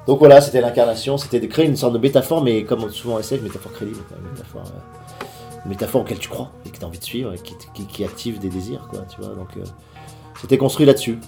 [0.08, 3.20] Donc voilà, c'était l'incarnation, c'était de créer une sorte de métaphore, mais comme souvent on
[3.20, 6.84] essaie, une métaphore crédible, quoi, une métaphore, euh, métaphore auquel tu crois et que tu
[6.86, 7.38] as envie de suivre et
[7.86, 9.36] qui active des désirs, quoi, tu vois.
[9.36, 9.64] Donc euh,
[10.40, 11.20] c'était construit là-dessus.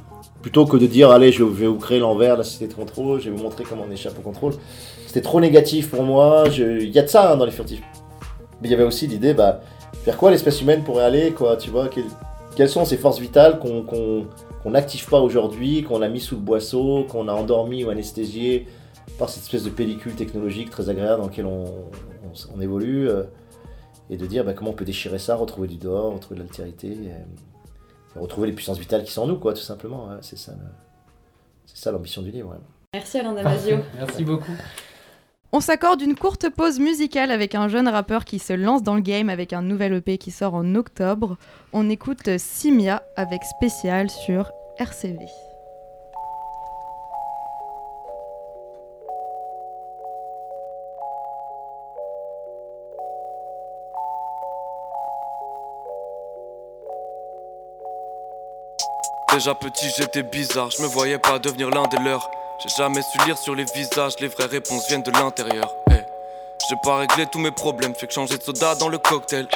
[0.41, 3.19] Plutôt que de dire, allez, je vais vous créer l'envers de la société de contrôle,
[3.19, 4.53] je vais vous montrer comment on échappe au contrôle.
[5.05, 6.45] C'était trop négatif pour moi.
[6.55, 7.81] Il y a de ça hein, dans les furtifs.
[8.61, 9.61] Mais il y avait aussi l'idée, bah,
[10.05, 11.89] vers quoi l'espèce humaine pourrait aller, quoi, tu vois,
[12.55, 16.41] quelles, sont ces forces vitales qu'on qu'on n'active pas aujourd'hui, qu'on a mis sous le
[16.41, 18.67] boisseau, qu'on a endormi ou anesthésié
[19.17, 23.23] par cette espèce de pellicule technologique très agréable dans laquelle on, évolue, euh,
[24.09, 26.97] et de dire bah, comment on peut déchirer ça, retrouver du dehors, retrouver de l'altérité,
[28.15, 30.07] retrouver les puissances vitales qui sont en nous, quoi, tout simplement.
[30.07, 30.53] ouais, c'est ça,
[31.65, 32.49] c'est ça l'ambition du livre.
[32.49, 32.57] ouais.
[32.93, 33.77] Merci Alain Damasio.
[33.95, 34.51] Merci beaucoup.
[35.51, 39.01] On s'accorde une courte pause musicale avec un jeune rappeur qui se lance dans le
[39.01, 41.37] game avec un nouvel EP qui sort en octobre.
[41.73, 45.25] On écoute Simia avec spécial sur RCV.
[59.33, 62.29] Déjà petit, j'étais bizarre, je me voyais pas devenir l'un des leurs.
[62.63, 65.71] J'ai jamais su lire sur les visages, les vraies réponses viennent de l'intérieur.
[65.91, 65.93] Eh,
[66.67, 69.47] J'ai pas réglé tous mes problèmes, fait que changer de soda dans le cocktail.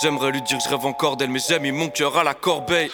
[0.00, 2.34] J'aimerais lui dire que je rêve encore d'elle, mais j'ai mis mon cœur à la
[2.34, 2.88] corbeille.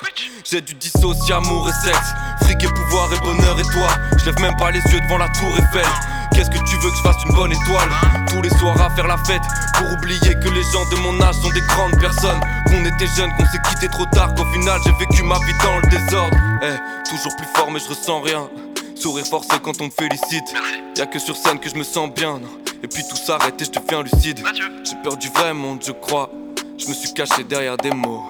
[0.51, 2.12] J'ai dû dissocier amour et sexe,
[2.45, 3.88] fric et pouvoir et bonheur et toi.
[4.18, 5.87] Je lève même pas les yeux devant la tour Eiffel.
[6.35, 7.88] Qu'est-ce que tu veux que je fasse une bonne étoile
[8.29, 9.42] Tous les soirs à faire la fête
[9.77, 12.40] Pour oublier que les gens de mon âge sont des grandes personnes.
[12.66, 15.77] Qu'on était jeunes, qu'on s'est quitté trop tard Qu'au final j'ai vécu ma vie dans
[15.79, 16.37] le désordre.
[16.62, 18.49] Eh, toujours plus fort mais je ressens rien.
[18.95, 20.55] Sourire forcé quand on me félicite.
[20.97, 22.38] Y'a que sur scène que je me sens bien.
[22.38, 22.49] Non.
[22.83, 24.42] Et puis tout s'arrête et je deviens lucide.
[24.85, 26.31] J'ai peur du vrai monde je crois.
[26.79, 28.23] Je me suis caché derrière des mots.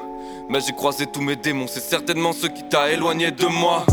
[0.49, 3.87] Mais j'ai croisé tous mes démons C'est certainement ce qui t'a éloigné de moi.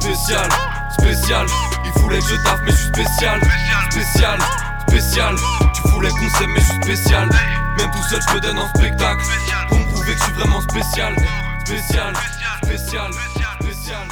[0.00, 0.48] Spécial,
[0.90, 1.46] spécial.
[1.84, 3.40] Il voulait que je taffe mais je suis spécial.
[3.90, 4.38] Spécial,
[4.88, 5.34] spécial.
[5.74, 7.28] Tu voulais qu'on s'aime mais je suis spécial.
[7.78, 9.24] Même tout seul je me donne en spectacle.
[9.68, 11.16] Pour me prouver que je suis vraiment spécial.
[11.64, 12.14] Spécial,
[12.62, 13.10] spécial,
[13.60, 14.02] spécial.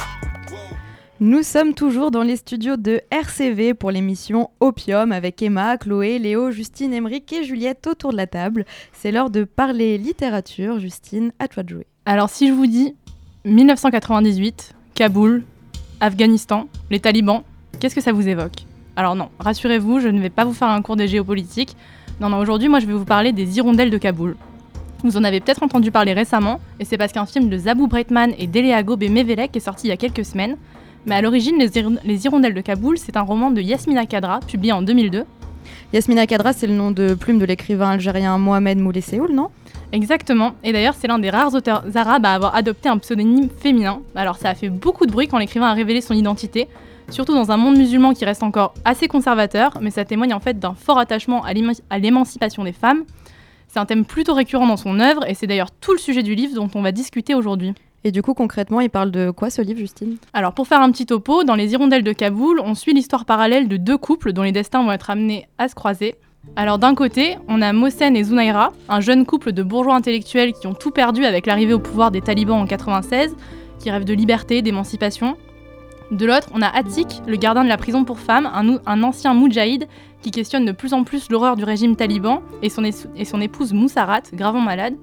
[1.21, 6.51] Nous sommes toujours dans les studios de RCV pour l'émission Opium avec Emma, Chloé, Léo,
[6.51, 8.65] Justine, Emeric et Juliette autour de la table.
[8.91, 10.77] C'est l'heure de parler littérature.
[10.79, 11.87] Justine, à toi de jouer.
[12.05, 12.95] Alors si je vous dis
[13.45, 15.43] 1998, Kaboul,
[16.05, 17.41] Afghanistan, les talibans,
[17.79, 18.67] qu'est-ce que ça vous évoque?
[18.95, 21.75] Alors non, rassurez-vous, je ne vais pas vous faire un cours de géopolitique.
[22.21, 24.35] Non, non, aujourd'hui, moi, je vais vous parler des hirondelles de Kaboul.
[25.03, 28.35] Vous en avez peut-être entendu parler récemment, et c'est parce qu'un film de Zabou Breitman
[28.37, 30.57] et Deleago Bemevelek est sorti il y a quelques semaines.
[31.07, 34.83] Mais à l'origine, les Hirondelles de Kaboul, c'est un roman de Yasmina Kadra, publié en
[34.83, 35.25] 2002.
[35.91, 39.49] Yasmina Kadra, c'est le nom de plume de l'écrivain algérien Mohamed Moulay Séoul, non?
[39.95, 44.01] Exactement, et d'ailleurs c'est l'un des rares auteurs arabes à avoir adopté un pseudonyme féminin.
[44.13, 46.67] Alors ça a fait beaucoup de bruit quand l'écrivain a révélé son identité,
[47.09, 50.59] surtout dans un monde musulman qui reste encore assez conservateur, mais ça témoigne en fait
[50.59, 53.05] d'un fort attachement à l'éma- à l'émancipation des femmes.
[53.69, 56.35] C'est un thème plutôt récurrent dans son œuvre, et c'est d'ailleurs tout le sujet du
[56.35, 57.73] livre dont on va discuter aujourd'hui.
[58.03, 60.17] Et du coup, concrètement, il parle de quoi ce livre, Justine?
[60.33, 63.69] Alors pour faire un petit topo, dans Les Hirondelles de Kaboul, on suit l'histoire parallèle
[63.69, 66.15] de deux couples dont les destins vont être amenés à se croiser.
[66.55, 70.67] Alors d'un côté, on a Mohsen et Zunaira, un jeune couple de bourgeois intellectuels qui
[70.67, 73.35] ont tout perdu avec l'arrivée au pouvoir des talibans en 96,
[73.79, 75.35] qui rêvent de liberté, d'émancipation.
[76.11, 78.49] De l'autre, on a Atik, le gardien de la prison pour femmes,
[78.85, 79.87] un, ancien moudjahid
[80.21, 84.61] qui questionne de plus en plus l'horreur du régime taliban, et son épouse Moussarat, gravement
[84.61, 84.95] malade.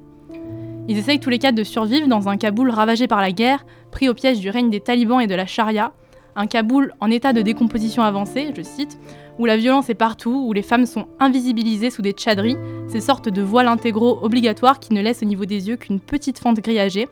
[0.88, 4.08] Ils essayent tous les quatre de survivre dans un Kaboul ravagé par la guerre, pris
[4.08, 5.92] au piège du règne des talibans et de la charia,
[6.36, 8.98] un Kaboul en état de décomposition avancée, je cite,
[9.38, 12.56] où la violence est partout, où les femmes sont invisibilisées sous des tchadris,
[12.88, 16.38] ces sortes de voiles intégraux obligatoires qui ne laissent au niveau des yeux qu'une petite
[16.38, 17.08] fente grillagée.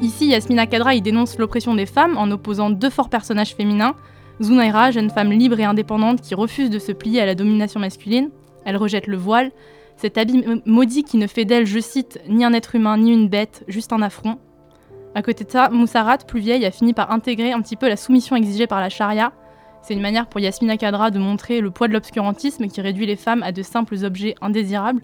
[0.00, 3.94] Ici, Yasmina Kadra y dénonce l'oppression des femmes en opposant deux forts personnages féminins.
[4.42, 8.30] Zunaira, jeune femme libre et indépendante qui refuse de se plier à la domination masculine.
[8.66, 9.52] Elle rejette le voile,
[9.96, 13.28] cet habit maudit qui ne fait d'elle, je cite, ni un être humain ni une
[13.28, 14.38] bête, juste un affront.
[15.16, 17.96] À côté de ça, Moussarat, plus vieille, a fini par intégrer un petit peu la
[17.96, 19.32] soumission exigée par la charia.
[19.80, 23.16] C'est une manière pour Yasmina Kadra de montrer le poids de l'obscurantisme qui réduit les
[23.16, 25.00] femmes à de simples objets indésirables.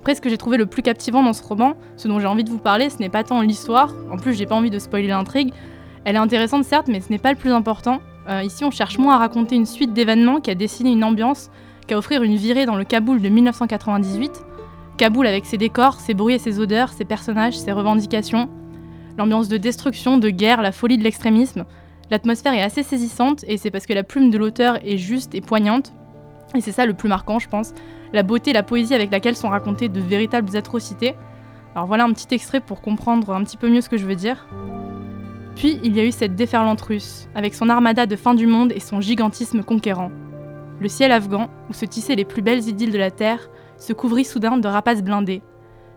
[0.00, 2.42] Après, ce que j'ai trouvé le plus captivant dans ce roman, ce dont j'ai envie
[2.42, 5.06] de vous parler, ce n'est pas tant l'histoire, en plus j'ai pas envie de spoiler
[5.06, 5.54] l'intrigue.
[6.04, 8.00] Elle est intéressante certes, mais ce n'est pas le plus important.
[8.28, 11.48] Euh, ici, on cherche moins à raconter une suite d'événements qu'à dessiner une ambiance,
[11.86, 14.32] qu'à offrir une virée dans le Kaboul de 1998.
[14.96, 18.48] Kaboul avec ses décors, ses bruits et ses odeurs, ses personnages, ses revendications.
[19.16, 21.64] L'ambiance de destruction, de guerre, la folie de l'extrémisme.
[22.10, 25.40] L'atmosphère est assez saisissante et c'est parce que la plume de l'auteur est juste et
[25.40, 25.92] poignante.
[26.54, 27.72] Et c'est ça le plus marquant, je pense.
[28.12, 31.14] La beauté, la poésie avec laquelle sont racontées de véritables atrocités.
[31.74, 34.14] Alors voilà un petit extrait pour comprendre un petit peu mieux ce que je veux
[34.14, 34.46] dire.
[35.56, 38.72] Puis il y a eu cette déferlante russe, avec son armada de fin du monde
[38.72, 40.10] et son gigantisme conquérant.
[40.80, 44.24] Le ciel afghan, où se tissaient les plus belles idylles de la terre, se couvrit
[44.24, 45.42] soudain de rapaces blindés.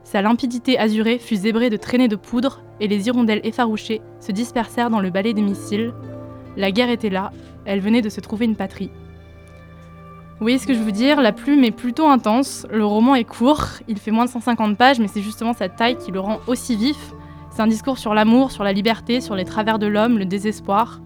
[0.07, 4.89] Sa limpidité azurée fut zébrée de traînées de poudre, et les hirondelles effarouchées se dispersèrent
[4.89, 5.93] dans le balai des missiles.
[6.55, 7.33] La guerre était là,
[7.65, 8.89] elle venait de se trouver une patrie.
[10.29, 11.19] Vous voyez ce que je veux dire?
[11.19, 15.01] La plume est plutôt intense, le roman est court, il fait moins de 150 pages,
[15.01, 17.11] mais c'est justement sa taille qui le rend aussi vif.
[17.51, 21.01] C'est un discours sur l'amour, sur la liberté, sur les travers de l'homme, le désespoir.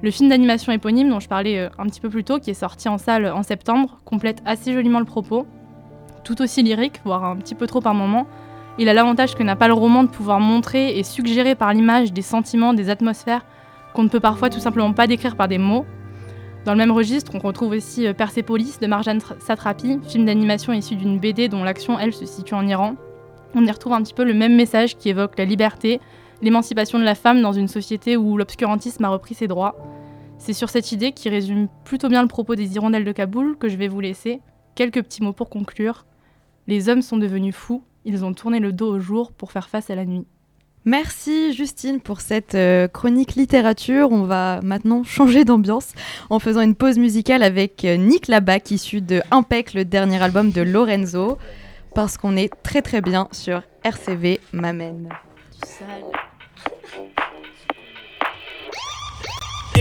[0.00, 2.54] Le film d'animation éponyme dont je parlais euh, un petit peu plus tôt, qui est
[2.54, 5.46] sorti en salle en septembre, complète assez joliment le propos.
[6.28, 8.26] Tout aussi lyrique, voire un petit peu trop par moment.
[8.78, 12.12] Il a l'avantage que n'a pas le roman de pouvoir montrer et suggérer par l'image
[12.12, 13.46] des sentiments, des atmosphères
[13.94, 15.86] qu'on ne peut parfois tout simplement pas décrire par des mots.
[16.66, 20.96] Dans le même registre, on retrouve aussi euh, Persepolis de Marjane Satrapi, film d'animation issu
[20.96, 22.96] d'une BD dont l'action, elle, se situe en Iran.
[23.54, 25.98] On y retrouve un petit peu le même message qui évoque la liberté,
[26.42, 29.76] l'émancipation de la femme dans une société où l'obscurantisme a repris ses droits.
[30.36, 33.70] C'est sur cette idée qui résume plutôt bien le propos des hirondelles de Kaboul que
[33.70, 34.42] je vais vous laisser.
[34.74, 36.04] Quelques petits mots pour conclure.
[36.68, 39.88] Les hommes sont devenus fous, ils ont tourné le dos au jour pour faire face
[39.88, 40.26] à la nuit.
[40.84, 44.12] Merci Justine pour cette euh, chronique littérature.
[44.12, 45.94] On va maintenant changer d'ambiance
[46.28, 50.50] en faisant une pause musicale avec euh, Nick Labac, issu de Impec, le dernier album
[50.50, 51.38] de Lorenzo,
[51.94, 55.08] parce qu'on est très très bien sur RCV M'amène.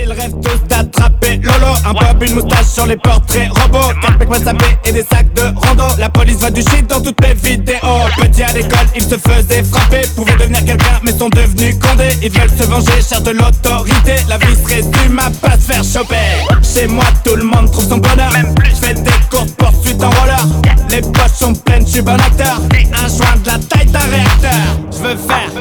[0.08, 3.92] Ils rêvent tous d'attraper Lolo Un bob, une moustache sur les portraits robots.
[4.02, 5.84] Quatre mecs sapés et des sacs de rando.
[6.00, 8.08] La police voit du shit dans toutes mes vidéos.
[8.18, 10.04] Petit à l'école, ils se faisaient frapper.
[10.16, 12.16] Pouvaient devenir quelqu'un mais sont devenus condés.
[12.24, 14.16] Ils veulent se venger, cher de l'autorité.
[14.30, 16.16] La vie se résume à pas se faire choper.
[16.64, 18.32] Chez moi tout le monde trouve son bonheur.
[18.32, 20.46] Même plus, je fais des courses poursuites en roller.
[20.90, 22.62] Les poches sont pleines, je suis bon acteur.
[22.94, 24.78] Un joint de la taille d'un réacteur.
[24.90, 25.52] Je veux faire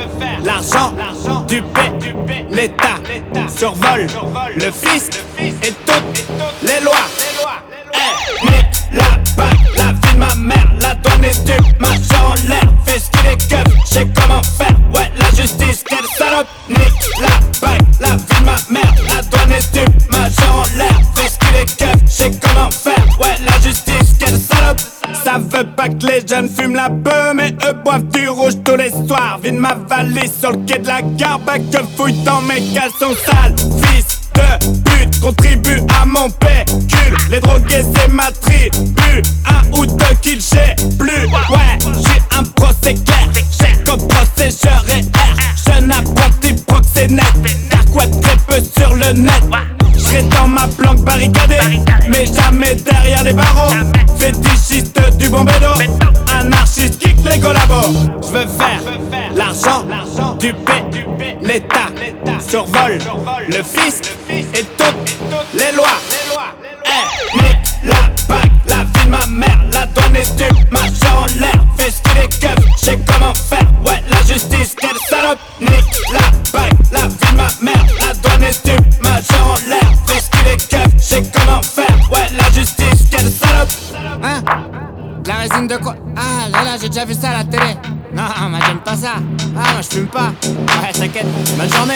[0.44, 0.92] l'argent,
[1.48, 1.80] du P,
[2.50, 3.00] l'État
[3.48, 4.06] survole
[4.55, 6.27] le fils et toutes
[6.62, 6.94] les lois.
[7.94, 9.03] Eh, la
[9.37, 13.11] bague, la vie de ma mère, la douane est du marche en l'air, fais ce
[13.11, 18.11] qu'il est keuf, j'ai comment faire, ouais, la justice, quelle salope, nique la bague, la
[18.11, 21.77] vie de ma mère, la douane est du marche en l'air, fais ce qu'il est
[21.77, 24.81] keuf, j'ai comment faire, ouais, la justice, quelle salope.
[25.25, 28.77] Ça veut pas que les jeunes fument la beuh, mais eux boivent du rouge tous
[28.77, 29.38] les soirs.
[29.42, 33.14] Vide ma valise sur le quai de la gare, bah que fouille dans mes caleçons
[33.25, 33.57] sales.
[33.83, 34.20] Fils
[35.26, 37.16] contribue à mon pécule.
[37.30, 39.22] Les drogués, c'est ma tribu.
[39.48, 41.26] Un ou deux kills, j'ai plus.
[41.26, 43.28] Ouais, j'ai un procès clair.
[43.58, 44.84] J'ai comme procès, je R.
[45.66, 47.34] Jeune apprenti proxénète.
[47.70, 48.10] Dark web
[48.57, 49.42] peu sur le net.
[49.97, 53.73] J'serai dans ma planque barricadée, mais jamais derrière les barreaux.
[54.19, 55.73] Fétichiste du bon bédo,
[56.33, 57.92] anarchiste kick les collabos.
[58.23, 58.81] J'veux faire
[59.35, 59.85] l'argent,
[60.38, 60.73] du P,
[61.42, 61.90] l'État
[62.47, 62.99] survole
[63.49, 65.16] le fils et toutes
[65.55, 65.99] les lois.
[66.85, 67.95] Eh, la
[68.29, 71.64] bague, la vie de ma mère, la douane est du marche en l'air.
[71.79, 74.99] Fais ce qu'il est keuf, j'ai comment faire, ouais, la justice, quelle
[86.97, 87.77] déjà vu ça à la télé.
[88.15, 89.15] Non, moi j'aime pas ça.
[89.55, 90.33] Ah, moi je fume pas.
[90.42, 91.27] Ouais, t'inquiète,
[91.59, 91.94] bonne journée.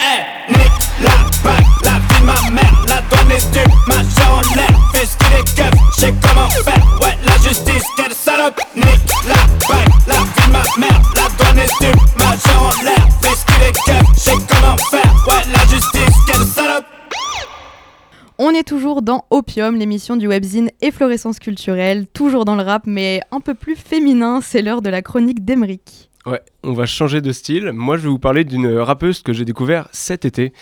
[0.00, 1.10] Eh, nique la
[1.42, 4.70] bague, la vie de ma mère, la douane est du marche en l'air.
[4.94, 8.60] Fais ce qu'il est keuf, j'ai comment faire, ouais, la justice, quelle salope.
[8.74, 8.93] Nique
[18.54, 23.40] est toujours dans Opium, l'émission du webzine Efflorescence culturelle, toujours dans le rap, mais un
[23.40, 24.40] peu plus féminin.
[24.40, 26.10] C'est l'heure de la chronique d'Emeric.
[26.26, 27.72] Ouais, on va changer de style.
[27.72, 30.54] Moi, je vais vous parler d'une rappeuse que j'ai découvert cet été.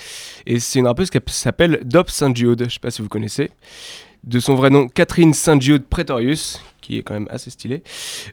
[0.46, 2.64] Et c'est une rappeuse qui s'appelle Dop Saint-Giode.
[2.68, 3.50] Je sais pas si vous connaissez.
[4.24, 7.82] De son vrai nom, Catherine Saint-Giode Pretorius, qui est quand même assez stylée.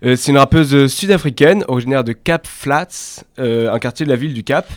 [0.03, 4.33] Euh, c'est une rappeuse sud-africaine, originaire de Cap Flats, euh, un quartier de la ville
[4.33, 4.67] du Cap.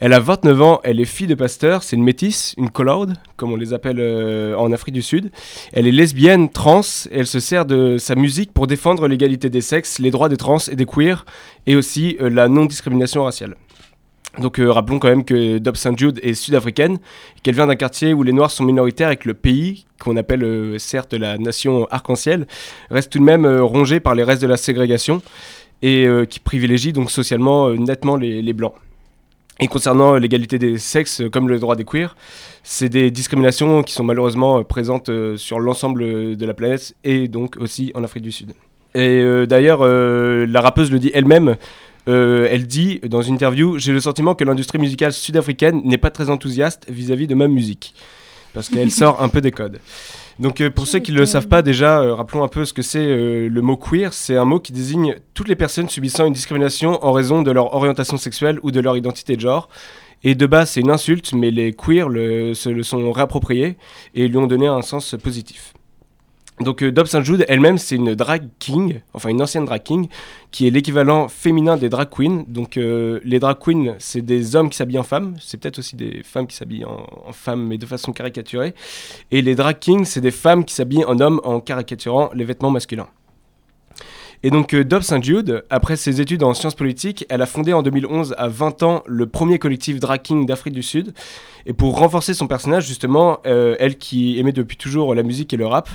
[0.00, 3.50] Elle a 29 ans, elle est fille de pasteur, c'est une métisse, une collaude, comme
[3.50, 5.32] on les appelle euh, en Afrique du Sud.
[5.72, 9.60] Elle est lesbienne, trans, et elle se sert de sa musique pour défendre l'égalité des
[9.60, 11.26] sexes, les droits des trans et des queers,
[11.66, 13.56] et aussi euh, la non-discrimination raciale.
[14.38, 15.98] Donc euh, rappelons quand même que Dob St.
[15.98, 16.98] Jude est sud-africaine,
[17.42, 20.78] qu'elle vient d'un quartier où les Noirs sont minoritaires et que le pays, qu'on appelle
[20.78, 22.46] certes la nation arc-en-ciel,
[22.88, 25.22] reste tout de même rongé par les restes de la ségrégation
[25.82, 28.74] et qui privilégie donc socialement nettement les Blancs.
[29.60, 32.16] Et concernant euh, l'égalité des sexes, euh, comme le droit des queers,
[32.62, 37.56] c'est des discriminations qui sont malheureusement euh, présentes sur l'ensemble de la planète et donc
[37.58, 38.52] aussi en Afrique du Sud.
[38.94, 41.56] Et euh, d'ailleurs, euh, la rappeuse le dit elle-même.
[42.08, 46.10] euh, elle dit dans une interview J'ai le sentiment que l'industrie musicale sud-africaine n'est pas
[46.10, 47.94] très enthousiaste vis-à-vis de ma musique.
[48.54, 49.78] Parce qu'elle sort un peu des codes.
[50.38, 52.72] Donc, euh, pour ceux qui ne le savent pas, déjà, euh, rappelons un peu ce
[52.72, 54.12] que c'est euh, le mot queer.
[54.12, 57.74] C'est un mot qui désigne toutes les personnes subissant une discrimination en raison de leur
[57.74, 59.68] orientation sexuelle ou de leur identité de genre.
[60.22, 62.08] Et de base, c'est une insulte, mais les queers
[62.54, 63.76] se le sont réappropriés
[64.14, 65.74] et lui ont donné un sens positif.
[66.60, 67.22] Donc euh, Dob St.
[67.22, 70.08] Jude elle-même, c'est une drag king, enfin une ancienne drag king,
[70.50, 72.44] qui est l'équivalent féminin des drag queens.
[72.48, 75.96] Donc euh, les drag queens, c'est des hommes qui s'habillent en femmes, c'est peut-être aussi
[75.96, 78.74] des femmes qui s'habillent en, en femmes, mais de façon caricaturée.
[79.30, 82.70] Et les drag kings, c'est des femmes qui s'habillent en hommes en caricaturant les vêtements
[82.70, 83.08] masculins.
[84.42, 85.22] Et donc euh, Dob St.
[85.22, 89.02] Jude, après ses études en sciences politiques, elle a fondé en 2011 à 20 ans
[89.06, 91.12] le premier collectif drag king d'Afrique du Sud.
[91.66, 95.56] Et pour renforcer son personnage, justement, euh, elle qui aimait depuis toujours la musique et
[95.56, 95.88] le rap,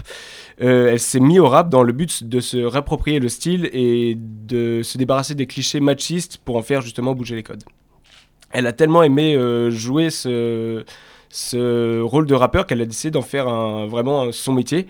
[0.62, 4.18] euh, elle s'est mise au rap dans le but de se réapproprier le style et
[4.18, 7.64] de se débarrasser des clichés machistes pour en faire justement bouger les codes.
[8.52, 9.36] Elle a tellement aimé
[9.72, 10.86] jouer ce,
[11.34, 14.86] ce rôle de rappeur qu'elle a décidé d'en faire un, vraiment son métier.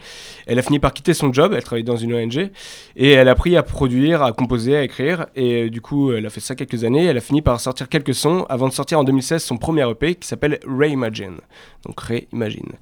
[0.46, 2.52] Elle a fini par quitter son job, elle travaillait dans une ONG,
[2.98, 6.26] et elle a appris à produire, à composer, à écrire, et euh, du coup elle
[6.26, 9.00] a fait ça quelques années, elle a fini par sortir quelques sons avant de sortir
[9.00, 11.38] en 2016 son premier EP qui s'appelle Reimagine,
[11.86, 12.74] donc Reimagine.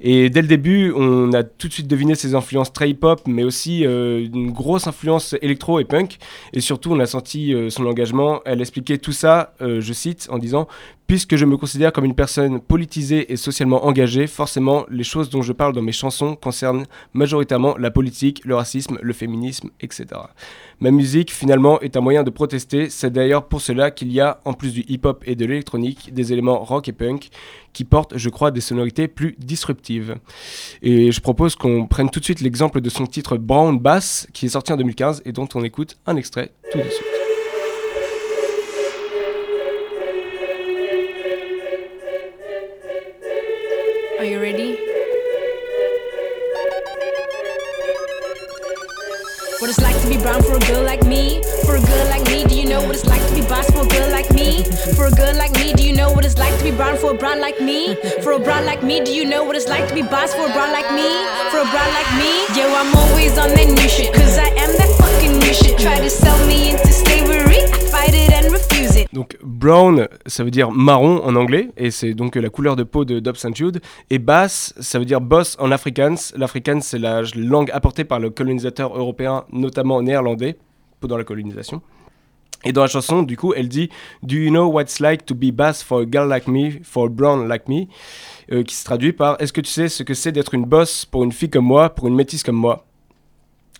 [0.00, 3.44] Et dès le début, on a tout de suite deviné ses influences très hip-hop, mais
[3.44, 6.18] aussi euh, une grosse influence électro et punk.
[6.52, 8.40] Et surtout, on a senti euh, son engagement.
[8.44, 10.68] Elle expliquait tout ça, euh, je cite, en disant
[11.08, 15.40] Puisque je me considère comme une personne politisée et socialement engagée, forcément, les choses dont
[15.40, 16.84] je parle dans mes chansons concernent
[17.14, 20.06] majoritairement la politique, le racisme, le féminisme, etc.
[20.80, 22.88] Ma musique, finalement, est un moyen de protester.
[22.88, 26.32] C'est d'ailleurs pour cela qu'il y a, en plus du hip-hop et de l'électronique, des
[26.32, 27.30] éléments rock et punk
[27.72, 30.16] qui portent, je crois, des sonorités plus disruptives.
[30.82, 34.46] Et je propose qu'on prenne tout de suite l'exemple de son titre Brown Bass, qui
[34.46, 37.17] est sorti en 2015 et dont on écoute un extrait tout de suite.
[49.58, 51.42] What it's like to be brown for a girl like me?
[51.66, 53.82] For a girl like me, do you know what it's like to be boss for
[53.82, 54.62] a girl like me?
[54.94, 57.10] For a girl like me, do you know what it's like to be brown for
[57.10, 57.96] a brown like me?
[58.22, 60.46] For a brown like me, do you know what it's like to be boss for
[60.46, 61.10] a brown like me?
[61.50, 64.14] For a brown like me, yo, I'm always on that new shit.
[64.14, 65.76] Cause I am that fucking new shit.
[65.76, 66.92] Try to sell me into
[69.12, 73.04] Donc brown, ça veut dire marron en anglais, et c'est donc la couleur de peau
[73.04, 73.54] de Dob St.
[73.54, 73.80] Jude.
[74.10, 76.32] Et bass, ça veut dire boss en afrikaans.
[76.36, 80.58] L'afrikaans, c'est la langue apportée par le colonisateur européen, notamment néerlandais,
[81.00, 81.82] pendant la colonisation.
[82.64, 83.88] Et dans la chanson, du coup, elle dit
[84.22, 87.06] Do you know what it's like to be bass for a girl like me, for
[87.06, 87.86] a brown like me?
[88.50, 91.04] Euh, qui se traduit par Est-ce que tu sais ce que c'est d'être une boss
[91.04, 92.87] pour une fille comme moi, pour une métisse comme moi?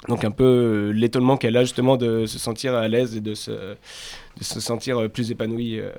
[0.07, 3.35] Donc un peu euh, l'étonnement qu'elle a justement de se sentir à l'aise et de
[3.35, 5.91] se, de se sentir euh, plus épanouie euh,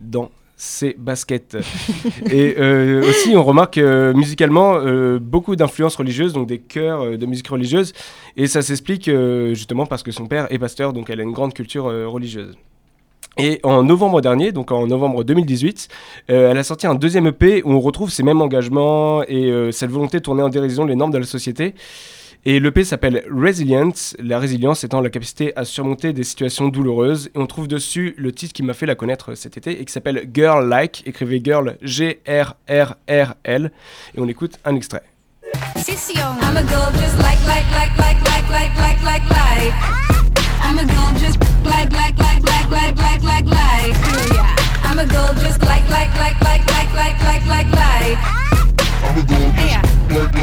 [0.00, 1.56] dans ses baskets.
[2.30, 7.26] et euh, aussi on remarque euh, musicalement euh, beaucoup d'influences religieuses, donc des chœurs de
[7.26, 7.92] musique religieuse,
[8.36, 9.10] et ça s'explique
[9.52, 12.56] justement parce que son père est pasteur, donc elle a une grande culture religieuse.
[13.38, 15.88] Et en novembre dernier, donc en novembre 2018,
[16.30, 19.72] euh, elle a sorti un deuxième EP où on retrouve ces mêmes engagements et euh,
[19.72, 21.74] cette volonté de tourner en dérision les normes de la société.
[22.44, 27.30] Et l'EP s'appelle Resilience, la résilience étant la capacité à surmonter des situations douloureuses.
[27.36, 29.92] Et on trouve dessus le titre qui m'a fait la connaître cet été et qui
[29.92, 33.70] s'appelle Girl Like, écrivez Girl G-R-R-R-L.
[34.16, 35.04] Et on écoute un extrait.
[35.76, 39.72] Sissy, oh, I'm a girl just like, like, like, like, like, like, like, like, like.
[40.64, 43.94] I'm a girl just like, like, like, like, like, like, like, like.
[44.34, 44.56] Yeah.
[44.82, 48.18] I'm a girl just like, like, like, like, like, like, like, like, like.
[49.04, 50.34] I'm a girl just like.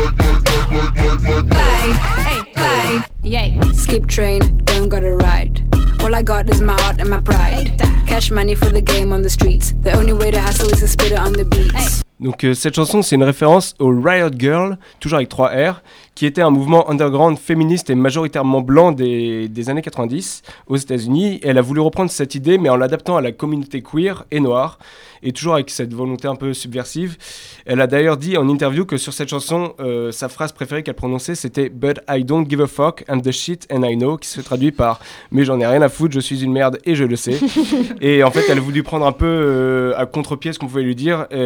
[2.56, 3.00] Hey.
[3.24, 3.60] Yay.
[3.74, 5.64] Skip train, don't gotta ride.
[6.02, 7.78] All I got is my heart and my pride.
[8.08, 9.74] Cash money for the game on the streets.
[9.82, 12.04] The only way to hustle is to spit it on the beats.
[12.20, 15.82] Donc euh, cette chanson, c'est une référence au Riot Girl, toujours avec 3 R,
[16.16, 21.40] qui était un mouvement underground féministe et majoritairement blanc des, des années 90 aux États-Unis.
[21.44, 24.80] Elle a voulu reprendre cette idée, mais en l'adaptant à la communauté queer et noire,
[25.24, 27.18] et toujours avec cette volonté un peu subversive.
[27.66, 30.96] Elle a d'ailleurs dit en interview que sur cette chanson, euh, sa phrase préférée qu'elle
[30.96, 34.28] prononçait, c'était But I don't give a fuck, I'm the shit and I know, qui
[34.28, 35.00] se traduit par
[35.32, 37.40] Mais j'en ai rien à foutre, je suis une merde et je le sais.
[38.02, 40.84] et en fait, elle a voulu prendre un peu euh, à contre-pied ce qu'on pouvait
[40.84, 41.38] lui dire et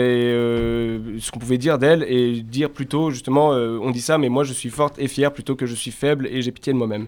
[0.63, 4.29] euh, ce qu'on pouvait dire d'elle et dire plutôt justement, euh, on dit ça, mais
[4.29, 6.77] moi je suis forte et fière plutôt que je suis faible et j'ai pitié de
[6.77, 7.07] moi-même.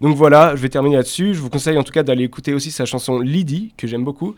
[0.00, 1.34] Donc voilà, je vais terminer là-dessus.
[1.34, 4.34] Je vous conseille en tout cas d'aller écouter aussi sa chanson Lydie, que j'aime beaucoup.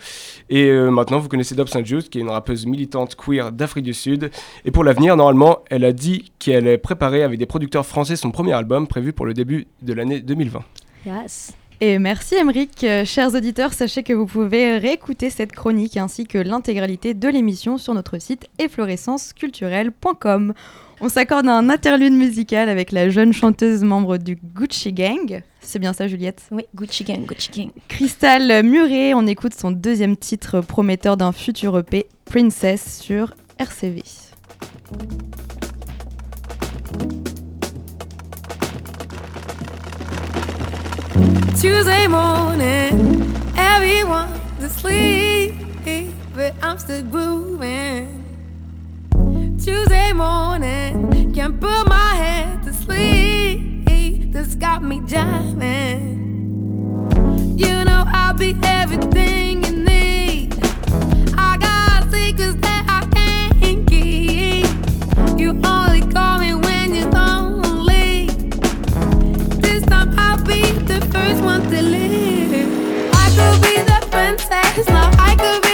[0.48, 1.84] Et euh, maintenant, vous connaissez Dob St.
[1.84, 4.30] Jude, qui est une rappeuse militante queer d'Afrique du Sud.
[4.64, 8.52] Et pour l'avenir, normalement, elle a dit qu'elle préparée avec des producteurs français son premier
[8.52, 10.60] album prévu pour le début de l'année 2020.
[11.06, 11.52] Yes.
[11.80, 12.84] Et merci Emeric.
[12.84, 17.78] Euh, chers auditeurs, sachez que vous pouvez réécouter cette chronique ainsi que l'intégralité de l'émission
[17.78, 20.54] sur notre site efflorescenceculturelle.com.
[21.00, 25.42] On s'accorde un interlude musical avec la jeune chanteuse membre du Gucci Gang.
[25.60, 26.42] C'est bien ça Juliette?
[26.52, 27.70] Oui, Gucci Gang, Gucci Gang.
[27.88, 34.02] Crystal Muret, on écoute son deuxième titre prometteur d'un futur EP, Princess, sur RCV.
[41.60, 45.54] Tuesday morning, everyone's asleep,
[46.34, 48.24] but I'm still grooving.
[49.62, 53.86] Tuesday morning, can't put my head to sleep.
[54.32, 56.22] This got me jamming.
[57.56, 59.83] You know I'll be everything
[70.94, 72.68] the first one to leave.
[73.12, 75.10] I could be the princess now.
[75.18, 75.73] I could be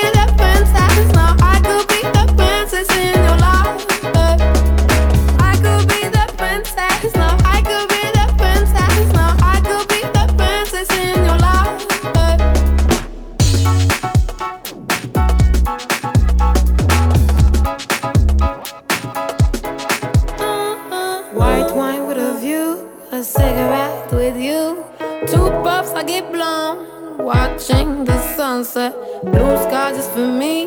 [27.33, 30.65] Watching the sunset, blue sky just for me.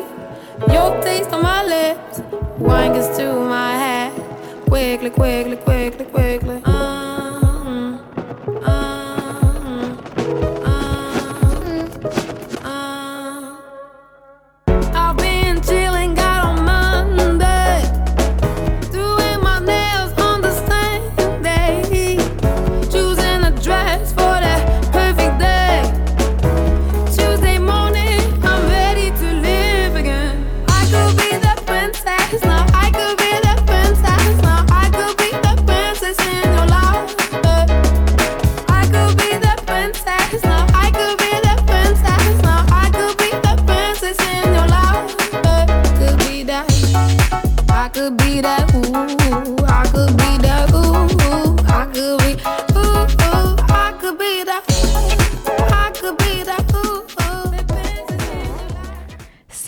[0.72, 2.20] Your taste on my lips,
[2.58, 4.12] wine gets to my head.
[4.66, 6.73] Quickly, quickly, quickly, quickly.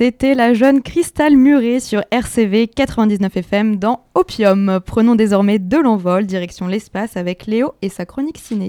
[0.07, 4.79] C'était la jeune Cristal Muret sur RCV 99 FM dans Opium.
[4.87, 8.69] Prenons désormais de l'envol, direction l'espace avec Léo et sa chronique ciné.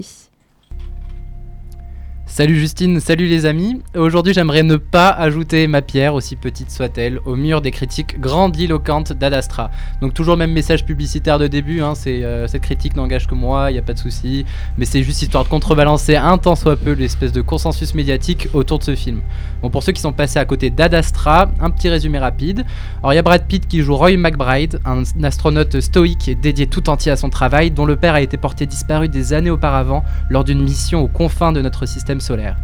[2.30, 3.80] Salut Justine, salut les amis.
[3.96, 9.14] Aujourd'hui, j'aimerais ne pas ajouter ma pierre, aussi petite soit-elle, au mur des critiques grandiloquentes
[9.14, 9.70] d'Adastra.
[10.02, 13.72] Donc toujours même message publicitaire de début, hein, euh, cette critique n'engage que moi, il
[13.72, 14.44] n'y a pas de souci,
[14.76, 18.78] mais c'est juste histoire de contrebalancer un tant soit peu l'espèce de consensus médiatique autour
[18.78, 19.22] de ce film.
[19.62, 22.64] Bon, pour ceux qui sont passés à côté d'Adastra, un petit résumé rapide.
[22.98, 26.66] Alors il y a Brad Pitt qui joue Roy McBride, un astronaute stoïque et dédié
[26.66, 30.04] tout entier à son travail, dont le père a été porté disparu des années auparavant
[30.28, 32.56] lors d'une mission aux confins de notre système solaire.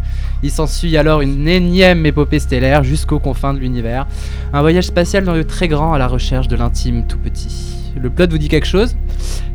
[0.42, 4.06] Il s'ensuit alors une énième épopée stellaire jusqu'aux confins de l'univers,
[4.52, 7.92] un voyage spatial dans le très grand à la recherche de l'intime tout petit.
[8.00, 8.96] Le plot vous dit quelque chose?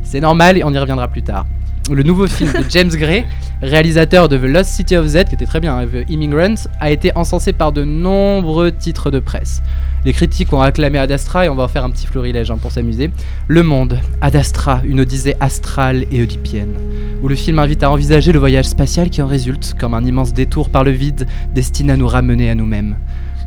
[0.04, 1.46] C'est normal et on y reviendra plus tard.
[1.92, 3.26] Le nouveau film de James Gray,
[3.62, 6.92] réalisateur de The Lost City of Z, qui était très bien, hein, The Immigrant, a
[6.92, 9.62] été encensé par de nombreux titres de presse.
[10.06, 12.58] Les critiques ont acclamé Ad Astra et on va en faire un petit florilège hein,
[12.58, 13.12] pour s'amuser.
[13.48, 16.76] Le Monde, Ad Astra, une odyssée astrale et oedipienne,
[17.22, 20.34] où le film invite à envisager le voyage spatial qui en résulte, comme un immense
[20.34, 22.96] détour par le vide destiné à nous ramener à nous-mêmes.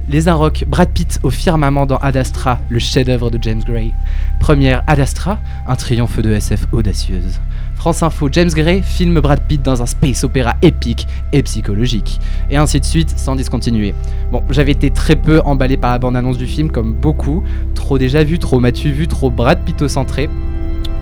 [0.08, 3.94] Les Inrocks, Brad Pitt au firmament dans Ad Astra, le chef-d'œuvre de James Gray.
[4.40, 7.40] Première Ad Astra, un triomphe de SF audacieuse.
[7.82, 12.20] France Info, James Gray filme Brad Pitt dans un space opéra épique et psychologique.
[12.48, 13.92] Et ainsi de suite, sans discontinuer.
[14.30, 17.42] Bon, j'avais été très peu emballé par la bande-annonce du film, comme beaucoup.
[17.74, 20.30] Trop déjà vu, trop m'as-tu vu, trop Brad Pitt-centré.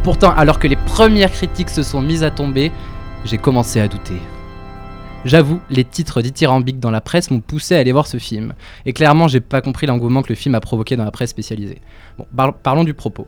[0.05, 2.73] Pourtant, alors que les premières critiques se sont mises à tomber,
[3.27, 4.17] j'ai commencé à douter.
[5.27, 8.55] J'avoue, les titres dithyrambiques dans la presse m'ont poussé à aller voir ce film.
[8.87, 11.83] Et clairement, j'ai pas compris l'engouement que le film a provoqué dans la presse spécialisée.
[12.17, 13.27] Bon, par- parlons du propos.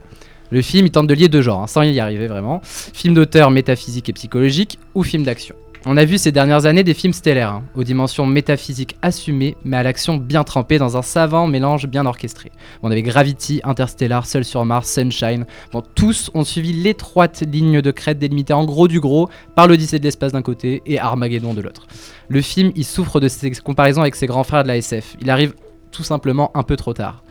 [0.53, 2.61] Le film, il tente de lier deux genres, hein, sans y arriver vraiment.
[2.62, 5.55] Film d'auteur métaphysique et psychologique ou film d'action.
[5.86, 9.78] On a vu ces dernières années des films stellaires, hein, aux dimensions métaphysiques assumées, mais
[9.78, 12.53] à l'action bien trempée dans un savant mélange bien orchestré.
[12.82, 15.46] On avait Gravity, Interstellar, Seul sur Mars, Sunshine.
[15.94, 20.05] Tous ont suivi l'étroite ligne de crête délimitée en gros du gros par l'Odyssée de
[20.05, 21.86] l'espace d'un côté et Armageddon de l'autre.
[22.28, 25.16] Le film, il souffre de ces comparaisons avec ses grands frères de la SF.
[25.22, 25.55] Il arrive
[25.92, 27.22] tout simplement un peu trop tard.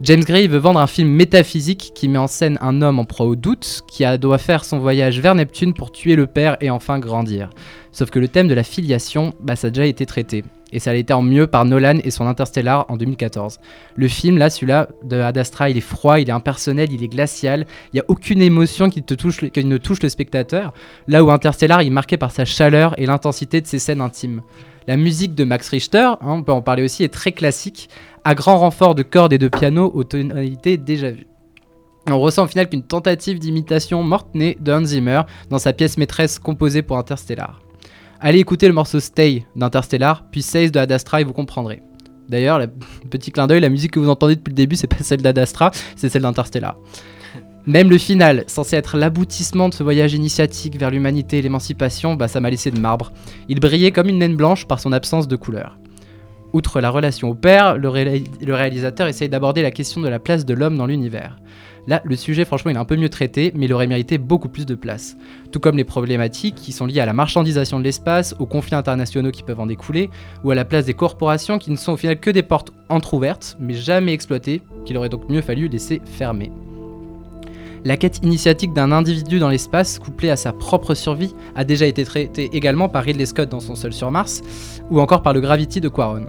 [0.00, 3.26] James Gray veut vendre un film métaphysique qui met en scène un homme en proie
[3.26, 6.98] au doute, qui doit faire son voyage vers Neptune pour tuer le père et enfin
[6.98, 7.50] grandir.
[7.92, 10.44] Sauf que le thème de la filiation, bah, ça a déjà été traité.
[10.72, 13.60] Et ça a été en mieux par Nolan et son Interstellar en 2014.
[13.94, 17.08] Le film, là, celui-là, de Ad Astra, il est froid, il est impersonnel, il est
[17.08, 17.66] glacial.
[17.92, 20.72] Il n'y a aucune émotion qui, te touche, qui ne touche le spectateur.
[21.06, 24.42] Là où Interstellar, est marqué par sa chaleur et l'intensité de ses scènes intimes.
[24.86, 27.88] La musique de Max Richter, hein, on peut en parler aussi, est très classique,
[28.24, 31.26] à grand renfort de cordes et de piano aux tonalités déjà vues.
[32.06, 36.38] On ressent au final qu'une tentative d'imitation morte-née de Hans Zimmer dans sa pièce maîtresse
[36.38, 37.62] composée pour Interstellar.
[38.26, 41.82] Allez écouter le morceau Stay d'Interstellar, puis Says de Ad Astra et vous comprendrez.
[42.26, 42.58] D'ailleurs,
[43.10, 45.38] petit clin d'œil, la musique que vous entendez depuis le début, c'est pas celle d'Ad
[45.38, 46.74] Astra, c'est celle d'Interstellar.
[47.66, 52.26] Même le final, censé être l'aboutissement de ce voyage initiatique vers l'humanité et l'émancipation, bah
[52.26, 53.12] ça m'a laissé de marbre.
[53.50, 55.76] Il brillait comme une naine blanche par son absence de couleur.
[56.54, 57.90] Outre la relation au père, le,
[58.40, 61.36] le réalisateur essaye d'aborder la question de la place de l'homme dans l'univers.
[61.86, 64.48] Là, le sujet, franchement, il est un peu mieux traité, mais il aurait mérité beaucoup
[64.48, 65.16] plus de place.
[65.52, 69.30] Tout comme les problématiques qui sont liées à la marchandisation de l'espace, aux conflits internationaux
[69.30, 70.08] qui peuvent en découler,
[70.44, 73.56] ou à la place des corporations qui ne sont au final que des portes entrouvertes,
[73.60, 76.50] mais jamais exploitées, qu'il aurait donc mieux fallu laisser fermer.
[77.84, 82.04] La quête initiatique d'un individu dans l'espace, couplée à sa propre survie, a déjà été
[82.04, 84.40] traitée également par Ridley Scott dans son Seul sur Mars,
[84.90, 86.24] ou encore par le Gravity de Quaron.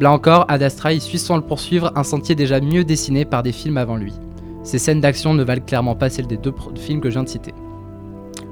[0.00, 3.52] Là encore, Ad Astra suit sans le poursuivre un sentier déjà mieux dessiné par des
[3.52, 4.14] films avant lui.
[4.62, 7.28] Ces scènes d'action ne valent clairement pas celles des deux films que je viens de
[7.28, 7.54] citer.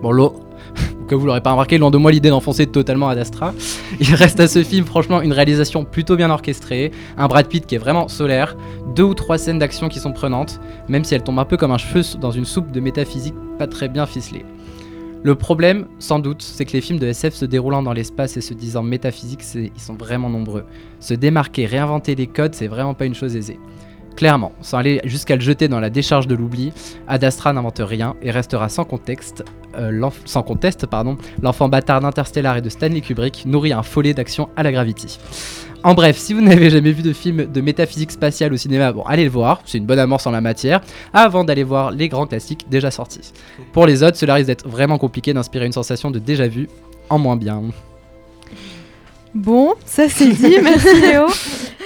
[0.02, 0.34] Bon, l'eau,
[1.08, 3.52] que vous l'aurez pas remarqué, loin de moi l'idée d'enfoncer totalement Ad Astra.
[4.00, 7.74] Il reste à ce film, franchement, une réalisation plutôt bien orchestrée, un Brad Pitt qui
[7.74, 8.56] est vraiment solaire,
[8.94, 11.72] deux ou trois scènes d'action qui sont prenantes, même si elles tombent un peu comme
[11.72, 14.44] un cheveu dans une soupe de métaphysique pas très bien ficelée.
[15.24, 18.40] Le problème, sans doute, c'est que les films de SF se déroulant dans l'espace et
[18.40, 20.64] se disant métaphysiques, c'est- ils sont vraiment nombreux.
[21.00, 23.58] Se démarquer, réinventer les codes, c'est vraiment pas une chose aisée.
[24.18, 26.72] Clairement, sans aller jusqu'à le jeter dans la décharge de l'oubli,
[27.06, 29.44] Ad Astra n'invente rien et restera sans contexte,
[29.76, 34.48] euh, sans conteste, pardon, l'enfant bâtard d'Interstellar et de Stanley Kubrick nourrit un follet d'action
[34.56, 35.20] à la Gravity.
[35.84, 39.04] En bref, si vous n'avez jamais vu de film de métaphysique spatiale au cinéma, bon,
[39.04, 40.80] allez le voir, c'est une bonne amorce en la matière,
[41.12, 43.32] avant d'aller voir les grands classiques déjà sortis.
[43.72, 46.68] Pour les autres, cela risque d'être vraiment compliqué d'inspirer une sensation de déjà vu,
[47.08, 47.62] en moins bien.
[49.32, 51.28] Bon, ça c'est dit, merci Léo.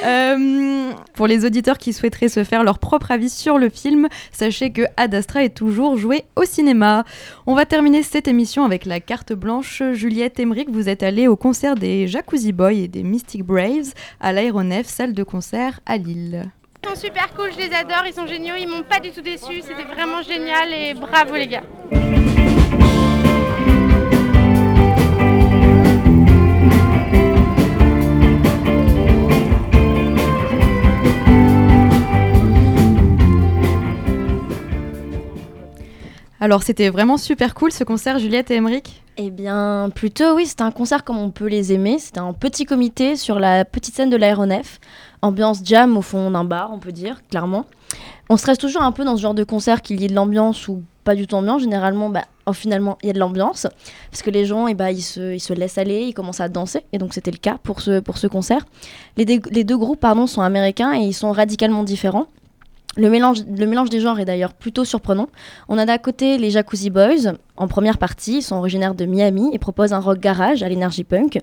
[0.05, 4.70] Euh, pour les auditeurs qui souhaiteraient se faire leur propre avis sur le film, sachez
[4.70, 7.05] que Ad Astra est toujours joué au cinéma.
[7.46, 9.82] On va terminer cette émission avec la carte blanche.
[9.92, 14.32] Juliette Emmerich, vous êtes allée au concert des Jacuzzi Boys et des Mystic Braves à
[14.32, 16.50] l'Aéronef, salle de concert à Lille.
[16.84, 19.20] Ils sont super cool, je les adore, ils sont géniaux, ils m'ont pas du tout
[19.20, 21.62] déçu, c'était vraiment génial et bravo les gars.
[36.43, 40.62] Alors c'était vraiment super cool ce concert, Juliette et Emmerich Eh bien, plutôt oui, c'était
[40.62, 42.01] un concert comme on peut les aimer.
[42.01, 44.80] C'était un petit comité sur la petite scène de l'aéronef.
[45.22, 47.64] Ambiance jam au fond d'un bar, on peut dire, clairement.
[48.28, 50.66] On stresse toujours un peu dans ce genre de concert qu'il y ait de l'ambiance
[50.66, 51.62] ou pas du tout ambiance.
[51.62, 53.68] Généralement, bah, oh, finalement, il y a de l'ambiance.
[54.11, 56.49] Parce que les gens, eh bah, ils, se, ils se laissent aller, ils commencent à
[56.49, 56.80] danser.
[56.93, 58.66] Et donc, c'était le cas pour ce, pour ce concert.
[59.16, 62.26] Les, les deux groupes pardon, sont américains et ils sont radicalement différents.
[62.97, 65.28] Le mélange, des genres est d'ailleurs plutôt surprenant.
[65.68, 69.51] On a d'un côté les Jacuzzi Boys, en première partie, ils sont originaires de Miami
[69.53, 71.40] et proposent un rock garage à l'énergie punk.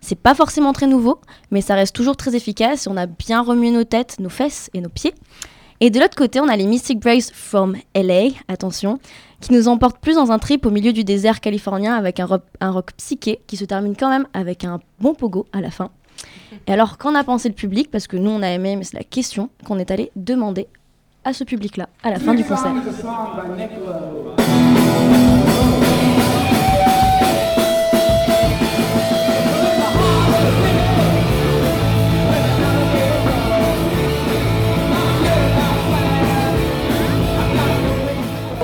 [0.00, 1.20] C'est pas forcément très nouveau,
[1.50, 4.80] mais ça reste toujours très efficace on a bien remué nos têtes, nos fesses et
[4.80, 5.14] nos pieds.
[5.80, 8.98] Et de l'autre côté, on a les Mystic Braves from LA, attention,
[9.40, 12.42] qui nous emportent plus dans un trip au milieu du désert californien avec un rock,
[12.60, 15.90] un rock psyché qui se termine quand même avec un bon pogo à la fin.
[16.66, 17.90] Et alors, qu'en a pensé le public?
[17.92, 20.66] Parce que nous, on a aimé, mais c'est la question qu'on est allé demander
[21.28, 22.72] à ce public-là à la fin du concert.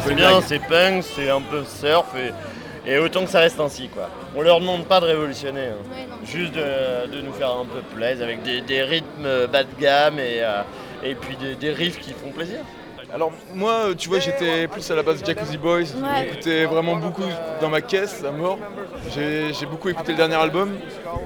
[0.07, 3.89] C'est bien, c'est punk, c'est un peu surf et, et autant que ça reste ainsi
[3.89, 4.09] quoi.
[4.35, 6.07] On leur demande pas de révolutionner, hein.
[6.25, 10.19] juste de, de nous faire un peu plaisir avec des, des rythmes bas de gamme
[10.19, 10.63] et, euh,
[11.05, 12.59] et puis des, des riffs qui font plaisir.
[13.13, 15.85] Alors moi, tu vois, j'étais plus à la base Jacuzzi Boys.
[16.21, 17.23] J'écoutais vraiment beaucoup
[17.61, 18.59] dans ma caisse à mort.
[19.15, 20.71] J'ai j'ai beaucoup écouté le dernier album,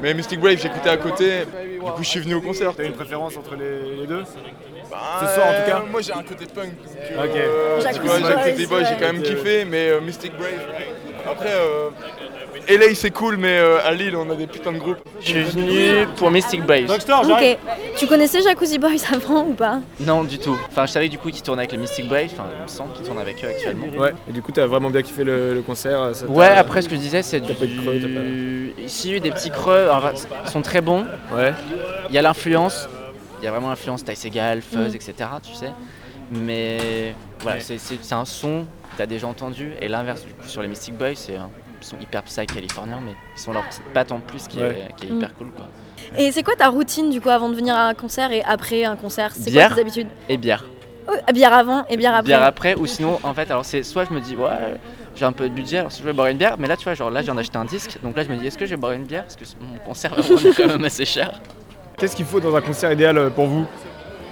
[0.03, 1.45] mais Mystic Brave j'écoutais à côté.
[1.73, 2.75] Du coup, je suis venu au concert.
[2.77, 4.23] T'as une préférence entre les, les deux?
[4.91, 6.71] Bah, Ce soir en tout cas Moi j'ai un côté punk.
[7.15, 7.37] Donc, Ok.
[7.37, 10.51] euh, Jacuzzi vois, Boys, Jacuzzi Boys, j'ai quand même kiffé, mais euh, Mystic Brave.
[11.27, 11.91] Après, euh,
[12.69, 14.99] LA c'est cool, mais euh, à Lille on a des putains de groupes.
[15.21, 16.91] Je suis venu pour Mystic Braves.
[16.91, 17.59] Ok.
[17.97, 19.81] Tu connaissais Jacuzzi Boys avant ou pas?
[20.01, 20.57] Non, du tout.
[20.71, 22.31] Enfin, je savais du coup qu'ils tournaient avec les Mystic Braves.
[22.33, 23.87] Enfin, il me semble qu'ils tournent avec eux actuellement.
[23.99, 26.89] Ouais, et du coup t'as vraiment bien kiffé le, le concert ça Ouais, après ce
[26.89, 28.75] que je disais, c'est T'as pas eu de creux, t'as du.
[28.85, 29.89] Ici, il y a eu des petits creux.
[29.89, 30.13] Alors,
[30.45, 31.05] ils sont très bons.
[31.35, 31.55] Ouais.
[32.11, 32.89] Il y a l'influence.
[33.41, 34.97] Il y a vraiment l'influence Taille Segal, Fuzz, Mm.
[34.97, 35.13] etc.
[35.43, 35.71] Tu sais.
[36.31, 37.79] Mais voilà, c'est-
[38.13, 39.73] un son que tu as déjà entendu.
[39.81, 41.37] Et l'inverse, du coup, sur les Mystic Boys, c'est
[41.87, 44.89] sont hyper psy californiens, mais ils sont leur petite patte en plus qui, Ouais.
[44.91, 45.17] est, qui est Mm.
[45.19, 45.51] hyper cool.
[45.53, 45.67] Quoi.
[46.17, 48.85] Et c'est quoi ta routine du coup avant de venir à un concert et après
[48.85, 49.33] un concert?
[49.35, 50.09] C'est quoi Bière tes habitudes?
[50.29, 50.65] et bière.
[51.11, 52.25] Oh, Bière avant et bière après.
[52.27, 54.51] Bière après, ou sinon, en fait, alors c'est soit je me dis, ouais,
[55.17, 56.85] j'ai un peu de budget, alors si je veux boire une bière, mais là, tu
[56.85, 58.71] vois, genre là, j'ai acheté un disque, donc là, je me dis, est-ce que je
[58.71, 59.23] vais boire une bière?
[59.25, 61.41] Parce que mon concert va prendre quand même assez cher.
[61.97, 63.65] Qu'est-ce qu'il faut dans un concert idéal euh, pour vous?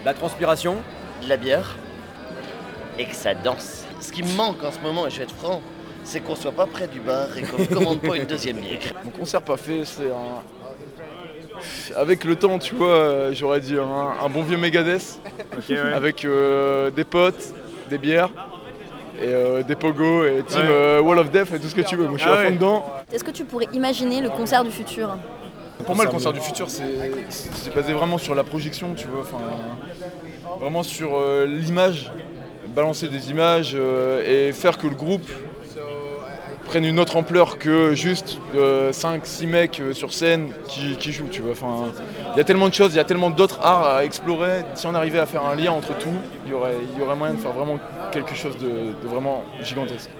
[0.05, 0.76] La transpiration.
[1.22, 1.74] De la bière.
[2.99, 3.84] Et que ça danse.
[4.01, 5.61] Ce qui me manque en ce moment, et je vais être franc,
[6.07, 8.78] c'est qu'on soit pas près du bar et qu'on ne commande pas une deuxième bière.
[9.04, 10.42] Mon concert pas fait, c'est un.
[11.96, 15.20] Avec le temps, tu vois, euh, j'aurais dit un, un bon vieux Megadeth.
[15.68, 15.76] ouais.
[15.94, 17.52] Avec euh, des potes,
[17.90, 18.28] des bières,
[19.22, 20.66] et euh, des pogos, et team Ouais.
[20.68, 22.07] euh, Wall of Death, et tout ce que tu veux.
[22.07, 22.52] Moi, je suis Ah à fond ouais.
[22.52, 22.84] dedans.
[23.12, 25.16] Est-ce que tu pourrais imaginer le concert du futur?
[25.84, 26.84] Pour moi, le concert du futur, c'est
[27.30, 29.20] c'est basé vraiment sur la projection, tu vois.
[29.22, 29.38] Enfin,
[30.61, 32.11] vraiment sur euh, l'image,
[32.68, 35.28] balancer des images euh, et faire que le groupe
[36.67, 41.29] prenne une autre ampleur que juste 5-6 mecs euh, sur scène qui, jouent.
[41.51, 41.93] Enfin,
[42.35, 44.64] il y a tellement de choses, il y a tellement d'autres arts à explorer.
[44.75, 46.14] Si on arrivait à faire un lien entre tout,
[46.45, 47.79] il y aurait, y aurait moyen de faire vraiment
[48.12, 48.69] quelque chose de,
[49.03, 50.11] de vraiment gigantesque.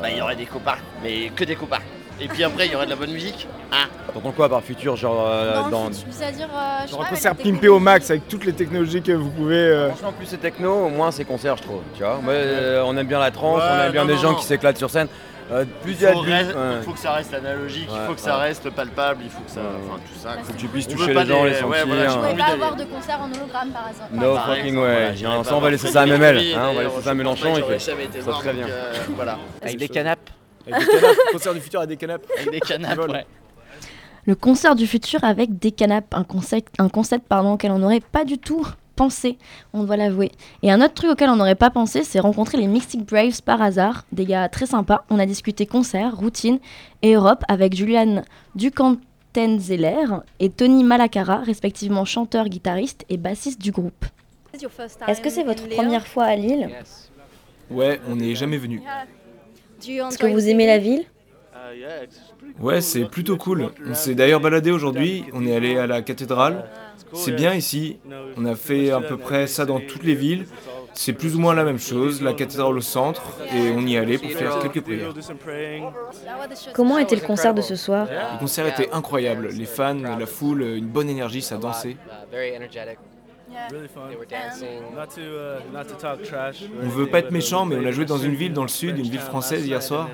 [0.00, 1.82] Bah, il y aurait des copains, mais que des copains.
[2.20, 3.46] Et puis après, il y aurait de la bonne musique.
[3.72, 5.90] Ah T'entends quoi par futur Genre euh, dans.
[5.92, 9.30] C'est-à-dire, euh, je Genre un concert pimpé au max avec toutes les technologies que vous
[9.30, 9.56] pouvez.
[9.56, 11.80] euh, Franchement, plus c'est techno, moins c'est concert, je trouve.
[11.94, 14.14] Tu vois, Moi, euh, on aime bien la trance, Ouais, on aime bien non, des
[14.16, 14.36] non, gens non.
[14.38, 15.08] qui s'éclatent sur scène.
[15.52, 16.82] Euh, plus il il y a faut, de reste- but, il ouais.
[16.84, 18.42] faut que ça reste analogique, il Ouais, faut que ça ouais.
[18.44, 19.60] reste palpable, il faut que ça.
[19.60, 20.28] Enfin, tout ça.
[20.44, 21.86] Faut que tu puisses toucher les gens, les ouais, sentir.
[21.86, 24.08] voilà, pas pouvez envie pas avoir de concert en hologramme par hasard.
[24.12, 24.92] No Par fucking exemple, way.
[24.94, 26.38] voilà, j'irai Non, pas ça, on va laisser ça à Memel.
[26.38, 27.54] Hein, on va laisser ça à je Mélenchon.
[27.54, 28.66] ça donc, bien.
[28.68, 29.38] euh, voilà.
[29.62, 30.30] Avec des canapes.
[30.66, 32.26] Avec des canapes, concert du futur avec des canapes.
[32.38, 33.10] Avec des canapes, Vol.
[33.10, 33.26] ouais.
[34.26, 38.00] Le concert du futur avec des canapes, un concept, un concept pardon, auquel on n'aurait
[38.00, 39.38] pas du tout pensé,
[39.72, 40.30] on doit l'avouer.
[40.62, 43.62] Et un autre truc auquel on n'aurait pas pensé, c'est rencontrer les Mystic Braves par
[43.62, 45.04] hasard, des gars très sympas.
[45.08, 46.58] On a discuté concert, routine
[47.00, 48.22] et Europe avec Julian
[48.56, 50.04] Ducantenzeller
[50.38, 54.04] et Tony Malacara, respectivement chanteur, guitariste et bassiste du groupe.
[55.08, 56.68] Est-ce que c'est votre première fois à Lille?
[57.70, 58.82] Ouais, on n'est jamais venu.
[59.88, 61.04] Est-ce que vous aimez la ville?
[62.58, 63.70] Ouais, c'est plutôt cool.
[63.88, 66.68] On s'est d'ailleurs baladé aujourd'hui, on est allé à la cathédrale.
[67.14, 67.98] C'est bien ici.
[68.36, 70.46] On a fait à peu près ça dans toutes les villes.
[70.92, 73.22] C'est plus ou moins la même chose, la cathédrale au centre,
[73.54, 75.14] et on y allait pour faire quelques prières.
[76.74, 78.08] Comment était le concert de ce soir?
[78.10, 81.96] Le concert était incroyable, les fans, la foule, une bonne énergie, ça dansait.
[86.82, 88.98] On veut pas être méchant, mais on a joué dans une ville dans le sud,
[88.98, 90.08] une ville française hier soir.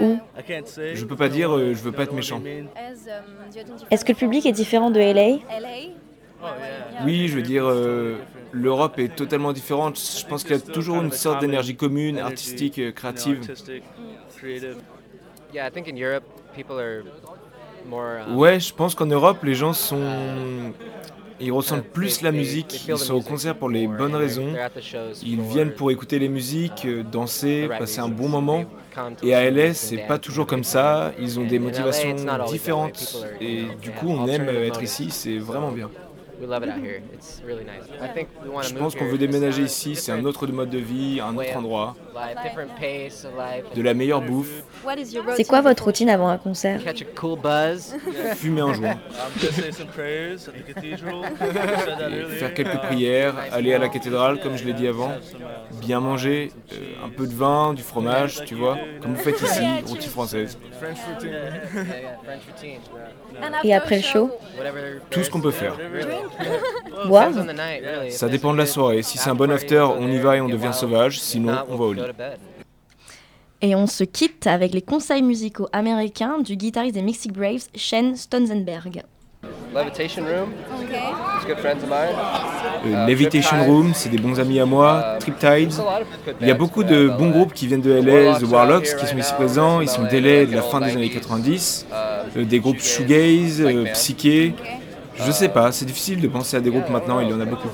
[0.00, 0.94] Où I can't say.
[0.94, 2.42] Je peux pas dire, euh, je veux pas être méchant.
[3.90, 5.38] Est-ce que le public est différent de LA
[7.04, 8.16] Oui, je veux dire, euh,
[8.52, 9.98] l'Europe est totalement différente.
[9.98, 13.40] Je pense qu'il y a toujours une sorte d'énergie commune, artistique, euh, créative.
[13.40, 13.82] Artistic,
[14.36, 14.76] creative.
[15.52, 16.24] Yeah, I think in Europe,
[16.54, 17.02] people are
[17.88, 18.20] more.
[18.26, 20.72] um, Ouais, je pense qu'en Europe, les gens sont.
[21.40, 24.52] Ils ressentent plus la musique, ils sont au concert pour les bonnes raisons.
[25.24, 28.64] Ils viennent pour écouter les musiques, euh, danser, passer un bon moment.
[29.22, 31.12] Et à LA, c'est pas toujours comme ça.
[31.18, 32.14] Ils ont des motivations
[32.48, 33.24] différentes.
[33.40, 35.90] Et du coup, on aime être ici, c'est vraiment bien.
[36.40, 37.02] We love it out here.
[37.12, 37.82] It's really nice.
[38.00, 40.46] I think we want to Je pense qu'on veut déménager uh, ici, c'est un autre
[40.46, 43.64] mode de vie, un autre endroit, Life, different pace of life.
[43.74, 44.62] de la meilleure bouffe,
[45.36, 46.82] C'est quoi votre routine avant un concert?
[46.82, 47.94] Catch a cool buzz.
[48.36, 48.96] fumer un joint.
[52.00, 52.24] Earlier.
[52.38, 55.12] faire quelques prières, aller à la cathédrale comme je l'ai dit avant,
[55.80, 59.62] bien manger, euh, un peu de vin, du fromage, tu vois, comme vous faites ici,
[60.08, 60.58] française.
[60.80, 61.36] Routine.
[62.48, 62.80] Routine.
[63.64, 64.30] Et après le show?
[64.56, 65.00] Whatever.
[65.10, 65.74] Tout ce qu'on peut faire.
[68.10, 69.02] Ça dépend de la soirée.
[69.02, 71.20] Si c'est un bon after, on y va et on devient sauvage.
[71.20, 72.02] Sinon, on va au lit.
[73.62, 78.16] Et on se quitte avec les conseils musicaux américains du guitariste des Mystic Braves, Shane
[78.16, 79.02] Stonzenberg.
[79.74, 80.52] Levitation Room.
[81.36, 82.14] It's good friends of mine.
[82.14, 83.64] Euh, Uh, Levitation.
[83.66, 85.16] Room, c'est des bons amis à moi.
[85.20, 85.68] Triptide.
[85.68, 87.82] there's a lot of good Il y a beaucoup from de bons groupes qui viennent
[87.82, 89.80] de LA, The Warlocks, qui sont ici présents.
[89.80, 91.86] Ils sont des LA de la fin des années 90.
[91.92, 94.54] Euh, Des groupes shoegaze, euh, psyché.
[95.14, 97.44] Je sais pas, c'est difficile de penser à des groupes maintenant, il y en a
[97.44, 97.68] beaucoup.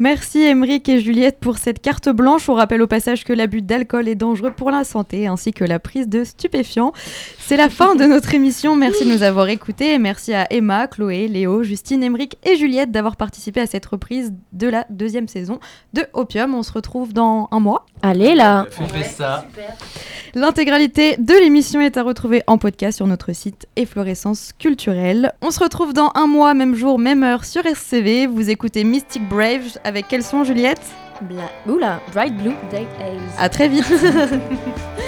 [0.00, 2.48] Merci Émeric et Juliette pour cette carte blanche.
[2.48, 5.80] On rappelle au passage que l'abus d'alcool est dangereux pour la santé ainsi que la
[5.80, 6.92] prise de stupéfiants.
[7.40, 8.76] C'est la fin de notre émission.
[8.76, 12.92] Merci de nous avoir écoutés et merci à Emma, Chloé, Léo, Justine, Émeric et Juliette
[12.92, 15.58] d'avoir participé à cette reprise de la deuxième saison
[15.94, 16.54] de Opium.
[16.54, 17.84] On se retrouve dans un mois.
[18.00, 19.46] Allez là On fait ça.
[20.34, 25.32] L'intégralité de l'émission est à retrouver en podcast sur notre site Efflorescence Culturelle.
[25.42, 28.26] On se retrouve dans un mois, même jour, même heure sur RCV.
[28.26, 30.82] Vous écoutez Mystic Brave avec quel son, Juliette?
[31.22, 31.50] Bla...
[31.66, 33.34] Oula, Bright Blue Day Haze.
[33.38, 33.90] À très vite